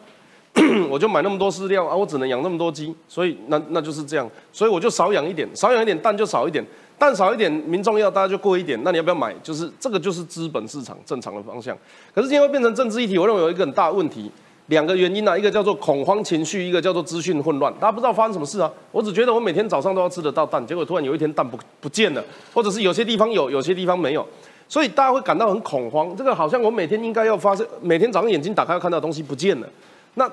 [0.89, 6.65] 我就买那么多饲料啊，我只能养那么多鸡，所以那那就是这样，所以我就少养一点，少养一点蛋就少一点，
[6.99, 9.35] 蛋少一点，民众要大家就贵一点，那你要不要买？
[9.43, 11.77] 就是这个就是资本市场正常的方向。
[12.15, 14.31] 可是今天会变成政治议题，我认为有一个很大的问题，
[14.67, 17.73] 两个原因啊，一个叫做恐慌情绪，一个叫做资讯混乱。
[17.75, 18.71] 大家不知道发生什么事啊？
[18.93, 24.27] 我只觉得我每天早上都要吃得到蛋，结果突然有一天蛋不不见了，或者是有些地方有，有些地方没有，
[24.69, 26.17] 所以大家会感到很恐慌。
[26.17, 29.69] 这个好像我每天应该要发生，每天早上眼睛打开要看到东西不见了。
[30.15, 30.31] 那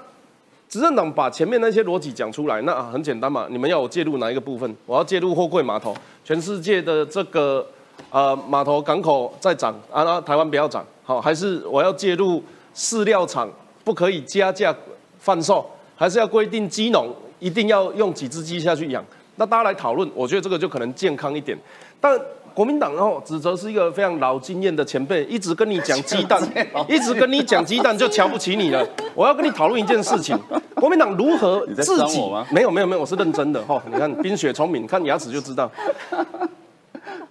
[0.69, 4.75] 执政党把前面那些逻辑讲出来，那很简单嘛，你们要我介入哪一个部分？
[4.85, 7.65] 我要介入货柜码头，全世界的这个
[8.11, 12.43] 呃码头港口在涨啊，那台湾不要涨，好，还是我要介入
[12.75, 13.49] 饲料厂？
[13.89, 14.75] 不可以加价
[15.17, 19.03] 贩售，还是要规定鸡农一定要用几只鸡下去养？
[19.37, 21.57] 那大家来讨论，我觉得这个就可能健康一点。
[21.99, 22.15] 但
[22.53, 26.39] 国民党哦，指责是一个非常老经验的前辈，一直跟你讲鸡蛋，
[26.87, 28.87] 一直跟你讲鸡蛋就瞧不起你了。
[29.15, 30.37] 我要跟你讨论一件事情：
[30.75, 32.21] 国民党如何自己？
[32.51, 33.81] 没有没有没有，我是认真的哈。
[33.91, 35.67] 你看冰雪聪明，看牙齿就知道。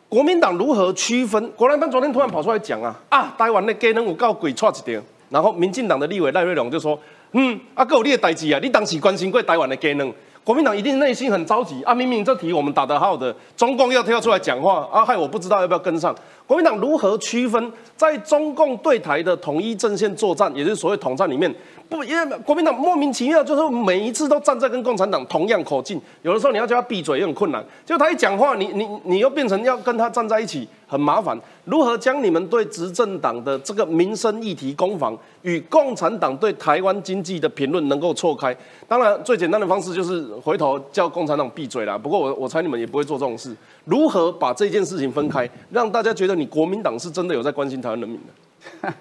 [0.09, 1.49] 国民党如何区分？
[1.53, 5.01] 国民党昨天突然跑出来讲啊啊，台湾的鸡能有够鬼差一点。
[5.30, 6.98] 然后，民进党的立委赖瑞龙就说
[7.32, 10.12] ：“嗯，啊，哥有你的代志啊，你当时关心过台湾的鸡能。”
[10.44, 11.94] 国民党一定内心很着急啊！
[11.94, 16.14] 明明这题我们打得好的，中共要跳出来讲话啊，害我不知道要不要跟上。
[16.48, 21.54] 国民党如何区分在中共对台的统一阵线作战，也就是所谓统战里面？
[21.90, 27.62] 不，因为国民党莫名其妙，就是每一次都站在跟共产党同样口径，有的时候你要叫他闭嘴也很困难。
[27.84, 31.38] 就他一讲话，你你你又变成要跟他站在一起，很麻烦。
[31.64, 38.56] 如何将你们对执政党的这个民生议题攻防，与共产党对台湾经济的评论能够错开？
[38.87, 41.96] 当然，最简单的方式就是回头叫共产党闭嘴啦。
[41.96, 43.54] 不过我我猜你们也不会做这种事。
[43.88, 48.33] 如何把这件事情分开，让大家觉得你国民党是真的有在关心台湾人民的？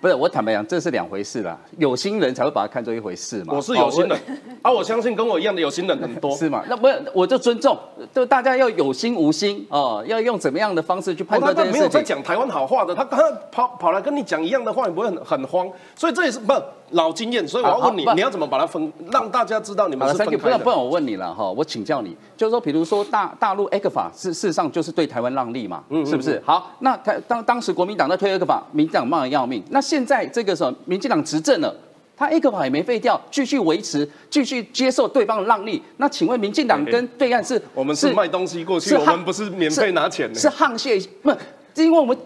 [0.00, 1.58] 不是我坦白讲，这是两回事啦。
[1.76, 3.54] 有心人才会把它看作一回事嘛。
[3.54, 4.16] 我是有心人，
[4.62, 6.62] 啊，我相信跟我一样的有心人很多，是吗？
[6.68, 7.76] 那不是，我就尊重，
[8.14, 11.80] 就大家要有心无心哦，要用怎么样的方式去判断这件事情。
[11.80, 15.68] 没有在讲台湾好话的，他他跑跑来跟你讲一样的话，你不会很很慌。
[15.96, 16.52] 所以这也是不
[16.90, 20.38] 老经验，所以我要问你，你要怎么把它分，让大家知道你们是分开的？
[20.38, 26.42] 不然不然我问你了哈，我请教你，就是说，比如说大大陆 A 克法是事实上就是对台湾让利嘛，是不是？
[26.44, 29.62] 好，那台当当时国民党在推 A 克法，民进党骂的要命。
[29.70, 31.74] 那现在这个时候民进党执政了，
[32.16, 35.82] 他 A 克法也没废掉，继续维持，继续接受对方的让利。
[35.98, 37.60] 那请问民进党跟对岸是？
[37.74, 41.30] 我们是卖东西过去，我们不是免费拿钱的，是沆瀣不？
[41.74, 42.16] 因为我们。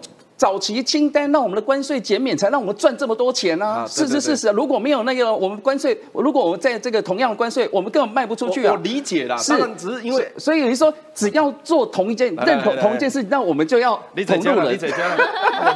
[0.43, 3.87] 早期清单让我们的关税减免，才让我们赚这么多钱呢？
[3.87, 4.53] 是是事实啊！
[4.53, 8.73] 如果没有那个我们关税，如果我们在这个同样的关税，我们根本卖不出去啊！
[8.73, 13.95] 我理解啦，是只是因为，所以有人说，只要做同一件认同同一件事，那我们就要
[14.27, 14.73] 同路人。
[14.73, 15.15] 你在家，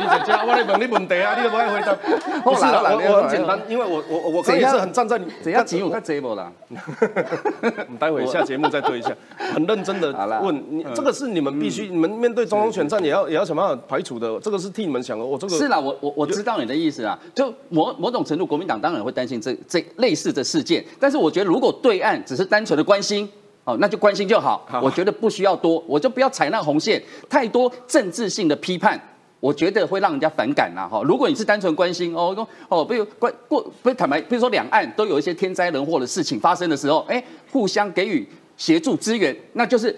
[0.00, 1.94] 你在家，我来问你问题啊，你都不爱回答。
[2.42, 6.50] 不是啦，我我很简单，因为我我我可以是很站在你，怎样钱有看节目啦？
[6.68, 15.24] 我们待会下节目再对一下，很认真的问你，这个是你们必须，你们面对中东选战也要也要想办法排除的，这个是替你们想的。
[15.24, 23.28] 我这个是啦，我我我知道你的意思啊，就某某种程度，国民党当然会担心这这类似的事件，但是我觉得如果对岸只是单纯的关心，
[23.64, 29.00] 哦，那就关心就好，我觉得不需要多，我就不要踩那红线，太多政治性的批判，
[29.40, 31.02] 我觉得会让人家反感呐，哈。
[31.02, 38.26] 如果你是单纯关心，哦，哦，比如关过，不是坦白，比如说两岸都有一些天灾人祸的事情发生的时候，哎，互相给予
[38.56, 39.94] 协助支援，那就是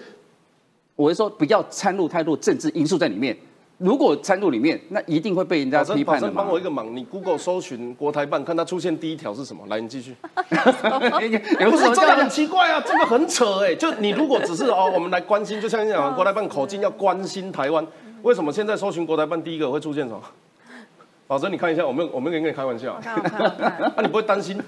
[0.95, 3.37] 我是说不要掺入太多政治因素在里面。
[3.79, 9.63] 如果参入里面，那一定会被人家批判的帮我一个忙，你 Google 搜寻国台办，看它出现第一条是什么？
[9.67, 10.13] 来，你继续。
[10.51, 13.73] 不是这个很奇怪啊，这个很扯哎。
[13.73, 17.87] 就你如果只是哦，我们来关心，就像你讲国台办口径要关心台湾，
[18.21, 20.21] 为什么现在搜寻国台办第一个会出现什么？
[21.25, 22.99] 宝珍，你看一下，我没有我没有跟你开玩笑。
[23.05, 24.61] 那你不会担心？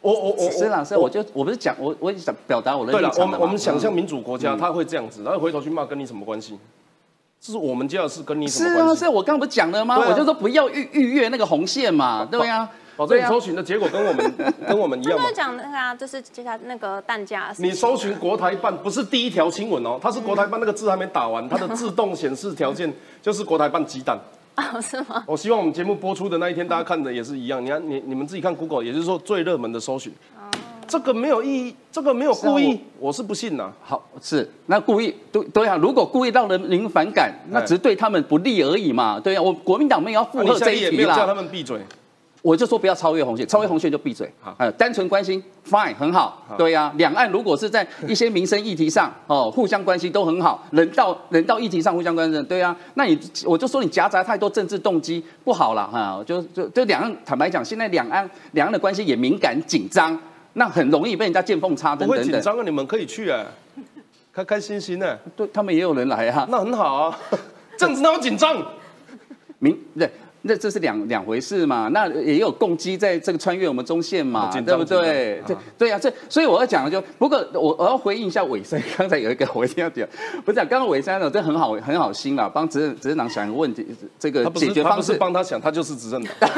[0.00, 6.56] 我我我是老师，我就我不是讲我我想表达我的立场我们我们想象民主国家，他会这样子，然后回头去骂，跟你什么关系？
[7.46, 9.00] 这是我们家的事，跟你什么关系？
[9.00, 9.98] 是啊，是我刚刚不讲了吗？
[9.98, 12.66] 我就说不要逾逾越那个红线嘛，对呀。
[12.96, 14.34] 保证你搜寻的结果跟我们
[14.66, 15.24] 跟我们一样吗？
[15.34, 17.52] 讲那个啊，就是接下来那个弹价。
[17.58, 22.90] 你搜寻国台办不是第一条新闻哦，它是国台办那个字还没打完，它的自动显示条件
[23.20, 24.18] 就是国台办鸡蛋。
[24.54, 25.22] 啊， 是吗？
[25.26, 27.62] 我希望我们节目播出的那一天，大家看的也是一样。
[27.62, 30.14] 你看，你你们自己看 Google，也就是说最热门的搜寻。
[30.94, 33.68] 这个没有意义，这个没有故意，我是不信呐。
[33.82, 35.76] 好，是那故意，对对啊。
[35.76, 39.18] 如果故意让人民反感，那只是对他们不利而已嘛。
[39.18, 41.16] 对啊，我国民党没有要附和这一题啦。
[41.16, 41.80] 叫他们闭嘴，
[42.42, 44.32] 我就说不要超越红线，超越红线就闭嘴。
[44.40, 46.40] 好，单纯关心，fine，很好。
[46.56, 52.76] 对呀，两岸如果是在一些民生议题上， 哦，互相关心都很好，人道人道议题上互相关心，对啊。
[52.94, 56.22] 那你我就说你夹杂太多政治动机不好了哈。
[56.24, 60.16] 就就就两岸坦白讲，现在两岸两岸的关系也敏感紧张。
[60.54, 62.62] 那很容易被人家见缝插针，不会紧张啊！
[62.64, 63.44] 你们可以去啊，
[64.32, 65.18] 开开心心的。
[65.36, 67.18] 对他们也有人来啊，那很好啊。
[67.76, 68.56] 这样子那么紧张？
[69.58, 70.10] 明对
[70.46, 71.88] 那这是两两回事嘛？
[71.94, 75.40] 那也有共机在这个穿越我们中线嘛，对不对？
[75.46, 80.06] 对对呀，这所以我要讲的就，不过我我要回应一下伟山，刚才有一个我一定要讲，
[80.44, 83.86] 不是讲刚刚伟山呢，这很好很好心啦，帮执政执政党想一个问题，
[84.18, 86.50] 这个解决方式帮他想，他就是执政党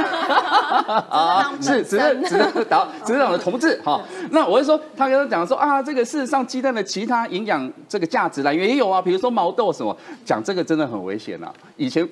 [1.08, 4.02] 啊，是执政执政党执政党的同志哈。
[4.32, 12.04] 那我是说，他跟他讲说啊，这个事实上鸡蛋的其他营养这个价值来源也有啊，比如说毛豆什么，讲这个真的很危险啊，以前。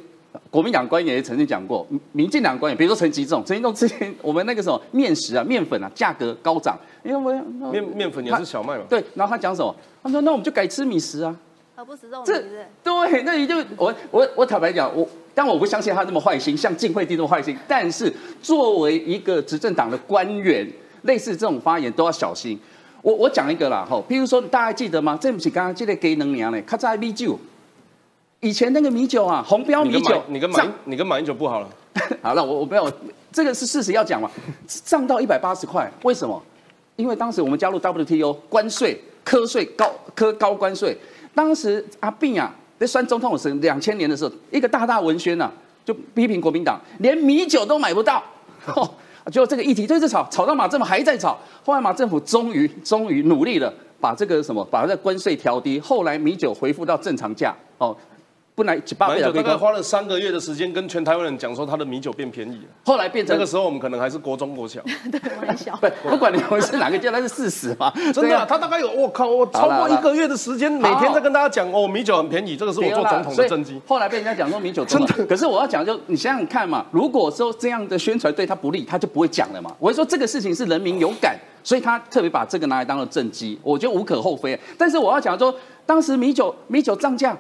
[0.51, 8.85] 国民党官员也曾经讲过，民进党官员，比如说陈吉仲，陈吉仲之前我们那个什么面食啊、面粉啊价格高涨，因为我面面粉也是小麦嘛。
[8.89, 9.75] 对，然后他讲什么？
[10.03, 11.35] 他说：“那我们就改吃米食啊，
[11.77, 12.43] 而不吃肉。”这
[12.83, 17.57] 对，那你就我我我坦白讲，我但我不相信他那么坏心，像晋惠帝那么坏心。
[17.67, 18.13] 但是
[18.43, 20.69] 作为一个执政党的官员，
[21.03, 22.59] 类似这种发言都要小心。
[23.03, 25.17] 我我讲一个啦，吼，譬如说大家记得吗？
[25.21, 27.39] 这不是刚刚记得给能娘嘞，卡在米酒。
[28.45, 31.69] 以前那个米酒啊，红标米酒，你跟马你跟马英九不好了。
[32.21, 32.87] 好了，我我不要，
[33.33, 34.31] 这个是事实要讲嘛，
[34.67, 36.41] 涨到一百八十块，为什么？
[36.97, 40.95] 因为当时我们加入 WTO，关税科税高科高关税，
[41.35, 45.51] 当时阿扁啊在算总统的时候，两千年的时候，一个大大文宣呐，
[45.83, 48.23] 就批评国民党连米酒都买不到，
[49.33, 57.97] 结果这个议题就一直吵，吵到马政府还在吵，后来马政府终于终于努力了，把这个什么把这关税调低，后来米酒恢复到正常价哦。
[58.57, 62.69] 不来，马英九大概花了三个月的时间跟全台湾人讲说他的米酒变便宜了。
[62.85, 64.81] 后来变成那个时候我们可能还是国中国小，
[65.11, 65.77] 对，很小。
[65.77, 67.93] 不，不管你们是哪个阶段，是事实嘛？
[68.15, 73.81] 真的，他大概有我靠，我超过一个月的时间，每天在跟大家讲哦，米酒很便宜，这个是我做总统的政绩。
[73.89, 79.75] 后来被人家讲说米酒真的，可是我要讲就你想想看嘛，如果说这样的宣传对他不利，他就不会讲了嘛。
[79.81, 84.57] 我会说这个事情是人民有感，所以他特别把这个拿来当了政绩，我觉得无可厚非。
[84.79, 85.53] 但是我要讲说，
[85.85, 87.37] 当时米酒米酒涨价。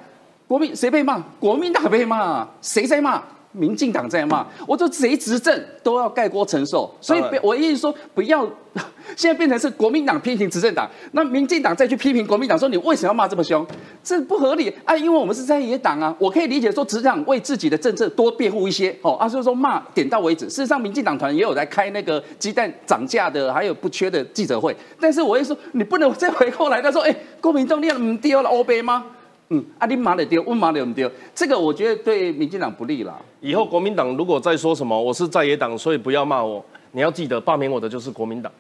[0.54, 1.20] 国民谁被骂？
[1.40, 3.20] 国民党被骂，谁在骂？
[3.50, 4.46] 民进党在骂。
[4.68, 8.48] 我说谁执政都要盖锅承受，所以我意思说不要，
[9.16, 13.66] 现在变成是国民党批评执政党，那民进党再去批评国民党，说你为什么要骂这么凶？
[14.04, 14.96] 这不合理啊！
[14.96, 20.46] 因为我们是在野党啊，我可以理解说执政党为自己的政策多辩护一些哦，啊，所以说骂点到为止。
[20.46, 24.76] 事实上，民进党团也有在开那个鸡蛋涨价的，还有不缺的记者会。
[25.00, 29.04] 但是我会说，你不能再回过来，他说，哎，国民党你唔丢了欧杯吗？
[29.50, 33.20] 嗯，啊你骂得丢，问骂得唔丢，这个我觉得对民进党不利啦。
[33.40, 36.64] 以后国民党如果再说什么，我是在野党，所以不要骂我。
[36.92, 38.50] 你要记得，罢免我的就是国民党。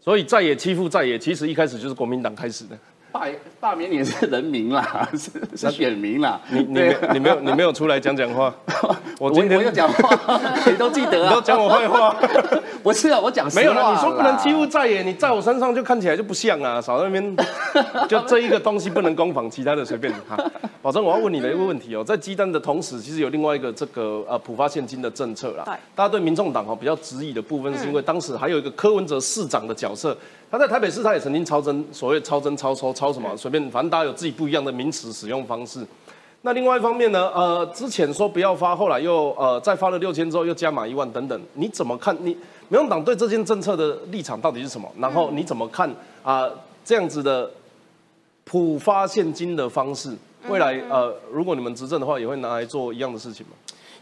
[0.00, 2.78] 所以在野欺负在野，其实一开始就是国民党开始的。
[3.12, 3.26] 罢
[3.58, 6.40] 罢免你是人民啦，是是选民啦。
[6.48, 8.54] 你你你没有你没有出来讲讲话，
[9.18, 11.34] 我今天我有讲话， 你都记得啊？
[11.34, 12.14] 都讲我坏话？
[12.82, 13.92] 不是啊，我讲没有了。
[13.92, 17.36] 你说不能欺负在野，你在我身上就看起来就不像啊，少在那边。
[18.08, 20.36] 就这一个东西不能攻防，其他的随便哈。
[20.82, 25.64] 保证我要问你的一个问题哦，在鸡蛋的同时，其实有另外一个这个呃普发现金的政策啦。
[25.94, 30.16] 大家对民众党哈比较质疑的部分，是因为当时还有一个柯文哲市长的角色。
[30.50, 35.86] 他在台北市，他也曾经超增，所谓超增、超抽、超什么，随便，反正大家有自己不一样的名词使用方式。
[36.42, 42.16] 那另外一方面呢，呃，之前说不要发，后来又呃再发了六千之后又加码一万等等，你怎么看？
[42.20, 42.36] 你
[42.68, 44.90] 民进党对这件政策的立场到底是什么？
[44.98, 45.88] 然后你怎么看
[46.24, 46.50] 啊？
[46.84, 47.48] 这样子的
[48.42, 50.16] 普发现金的方式，
[50.48, 53.52] 未来呃，如果你们执政的话，也会拿来做一样的事情吗？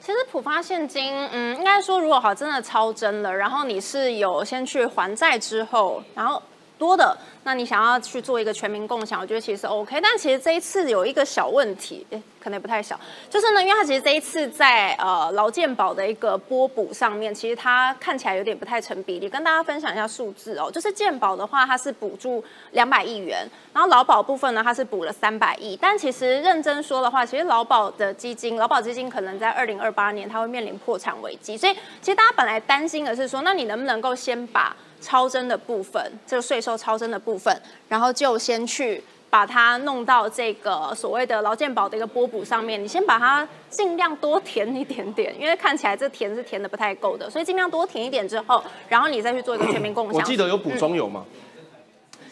[0.09, 6.43] 其实普发现金，嗯，应该说如果好真的超真了，然后你是有先去还债之后，然后
[6.79, 10.01] 多的，那你想要去做一个全民共享，我觉得其实 OK。
[10.01, 12.07] 但其实这一次有一个小问题。
[12.41, 12.99] 可能也不太小，
[13.29, 19.29] 就是呢，因为它其实这一次在呃劳健保的一个拨补上面，其实它看起来有点不太成比例。
[19.29, 25.76] 跟大家分享一下数字哦，就是健保的话，它是补助两百亿元，然后劳保部分呢，它是补了三百亿。
[25.76, 39.03] 但其实认真说的话，其实劳保的基金，劳保基金可能在二零二八年它会面临破产危机，所以其实大家本来担心的是说，那你能不能够先把超增的部分，这个税收超增的部分，然后就先去。
[39.30, 50.14] 把它弄到这个所谓的劳健保的一个波补上面，你先把它尽量多填一点点，因为看起来这填是填的不太够的，所以尽量多填一点之后，然后你再去做一个全民共享。
[50.14, 51.26] 我记得有补中有吗？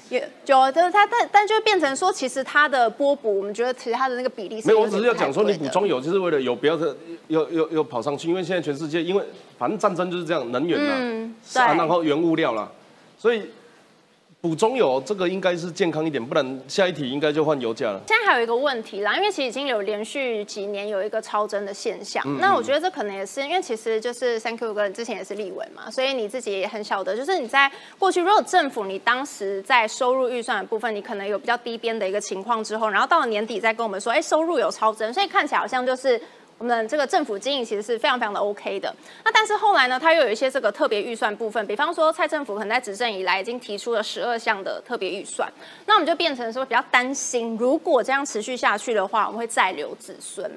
[0.08, 4.80] 也有，就是它，但但就变成说，其实它的波补，我们觉得其实它的那个比例是没有。
[4.80, 6.96] 我只是要讲说，你补充有就是为了有不要的，
[7.28, 9.22] 又又又跑上去，因为现在全世界，因为
[9.58, 12.70] 反正战争就是这样，能源嗯，对，然后原物料啦，
[13.18, 13.42] 所以。
[14.46, 18.00] 补中油这个应该是健康一点，不然下一题应该就换油价了。
[18.06, 27.68] 现在还有一个问题啦，因为其实已经有连续几年有一个超增的现象，那我觉得这可能也是因为其实就是 Thank you 哥之前也是立委嘛，所以你自己也很晓得，就是你在
[27.98, 36.20] 过去如果政府你当时在收入预算的部分，你可能有比较低边的一个情况之后，然后到了年底再跟我们说，哎，收入有超增，所以看起来好像就是。
[36.58, 38.94] 我们这个政府经营其实是非常非常的 OK 的。
[39.24, 45.52] 那但是后来呢，它又有一些这个特别预算部分，比方说蔡政府可能在执政以来已经提出了十二项的特别预算，
[45.84, 50.50] 那我们就变成说比较担心，如果这样持续下去的话，我们会再留子孙。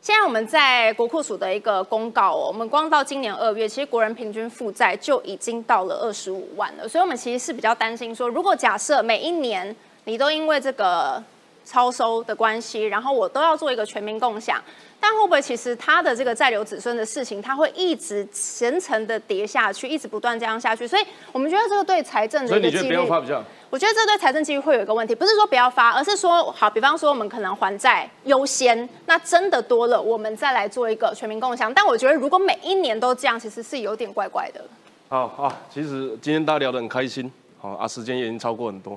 [0.00, 9.74] 现在我们在国库署的一个公告哦，我们光到今年二月，其实国人平均负债就已经到了二十五万了，所以我们其实是比较担心说，如果假设每一年
[10.04, 11.22] 你都因为这个
[11.68, 14.58] 超收的关系，然后我都要做一个全民共享，
[14.98, 23.44] 但会不会其实他的这个再留子孙的事情，他会一直层层的叠下去，一直不断这样下去，所以我们觉得这个对财政的所以你觉得一个纪律不要发比较？
[23.70, 31.72] 我觉得这对财政纪律会有一个问题，不是说不要发，而是说好，比方说我们可能还债优先，那真的多了，我们再来做一个全民共享。
[31.74, 34.64] 但我觉得如果每一年都这样，其实是有点怪怪的。
[35.10, 37.30] 好好，其实今天大家聊得很开心，
[37.60, 38.96] 好啊，时间也已经超过很多，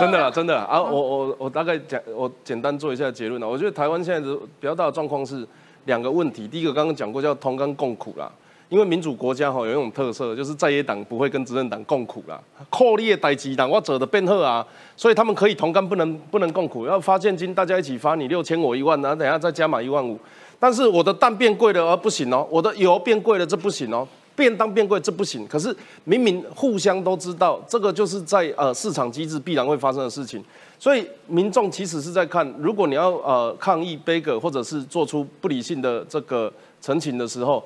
[0.00, 3.46] 真的啦，真的啦啊，我我我大概讲，我简单做一下结论啊。
[3.46, 5.46] 我觉得台湾现在的比较大的状况是
[5.84, 8.30] 两个问题，第一个刚刚讲过叫同甘共苦啦。
[8.70, 16.84] 因为民主国家哈有一种特色，就是在野党不会跟执政党共苦啦，扣列代级党我走的变赫啊，所以他们可以同甘，不能不能共苦。
[16.84, 20.18] 要发现金，大家一起发，你六千我一万，然后等下再加码一万五。
[20.58, 24.06] 但是我的蛋变贵了，而不行哦，我的油变贵了，这不行哦。
[24.38, 25.74] 便当变贵这不行，可是
[26.04, 30.42] 明明互相都知道，这个就是在呃市场机制必然会发生的事情，
[30.78, 37.62] 所以民众其实是在看，如果你要呃抗议、悲歌或者是做出不理性的这个陈情的时候，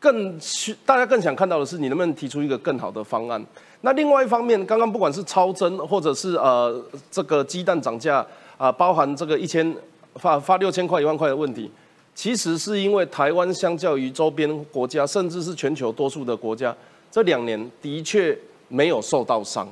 [0.00, 3.44] 更需大家更想看到的是你能不能提出一个更好的方案。
[3.82, 9.76] 那另外一方面，刚刚不管是超增或者是呃这个鸡蛋涨价啊、包含这个一千
[10.16, 11.70] 发发六千块一万块的问题。
[12.18, 16.76] 其实是因为台湾相较于周边国家，甚至是全球多数的国家，
[17.12, 19.68] 这两年的确没有受到伤，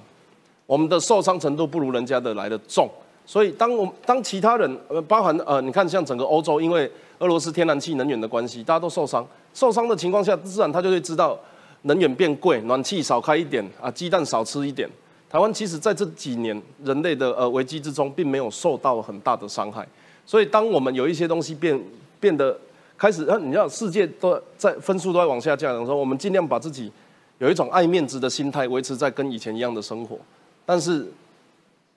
[0.64, 2.88] 我们的受伤程度不如人家的来的重。
[3.26, 6.88] 所以当我当其他人呃，包含呃，你看像整个欧洲，因为
[7.18, 9.26] 俄罗斯天然气能源的关系，大家都受伤。
[9.52, 11.36] 受伤的情况下，自然他就会知道
[11.82, 14.88] 能源变贵，暖气少开一点啊，鸡蛋少吃一点。
[15.28, 19.84] 台湾其实在这几年人类的呃危机之中，并没有受到很大的伤害。
[20.24, 21.76] 所以当我们有一些东西变
[22.20, 22.58] 变得
[22.96, 26.90] 开始，呃，你知道世界都在分数都在往下降的时候，我们尽量把自己
[27.38, 30.18] 有一种爱面子的心态，维持在跟以前一样的生活。
[30.64, 31.06] 但是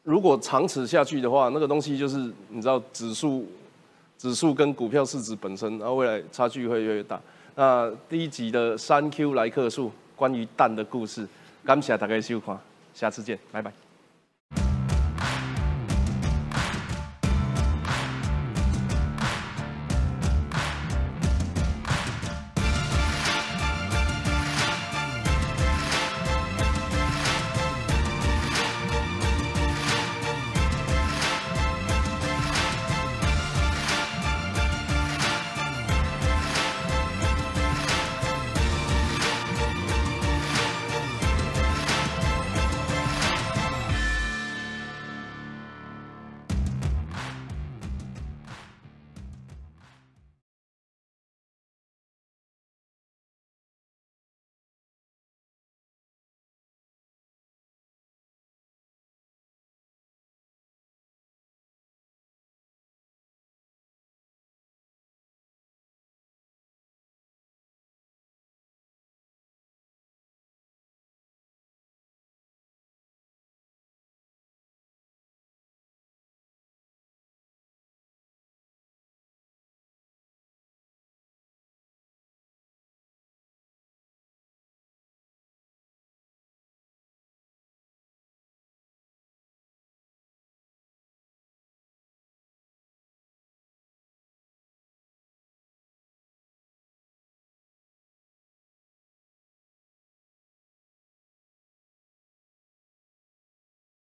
[0.04, 2.18] 如果长此下去的话，那个东西就是
[2.50, 3.46] 你知道指数、
[4.18, 7.20] 指数跟股票市值本身，然后未来差距会越来越大。
[7.56, 11.28] 那第一集的三 Q 来客数关于蛋的故事，
[11.66, 12.58] 感谢大家收看，
[12.94, 13.89] 下次见，拜拜。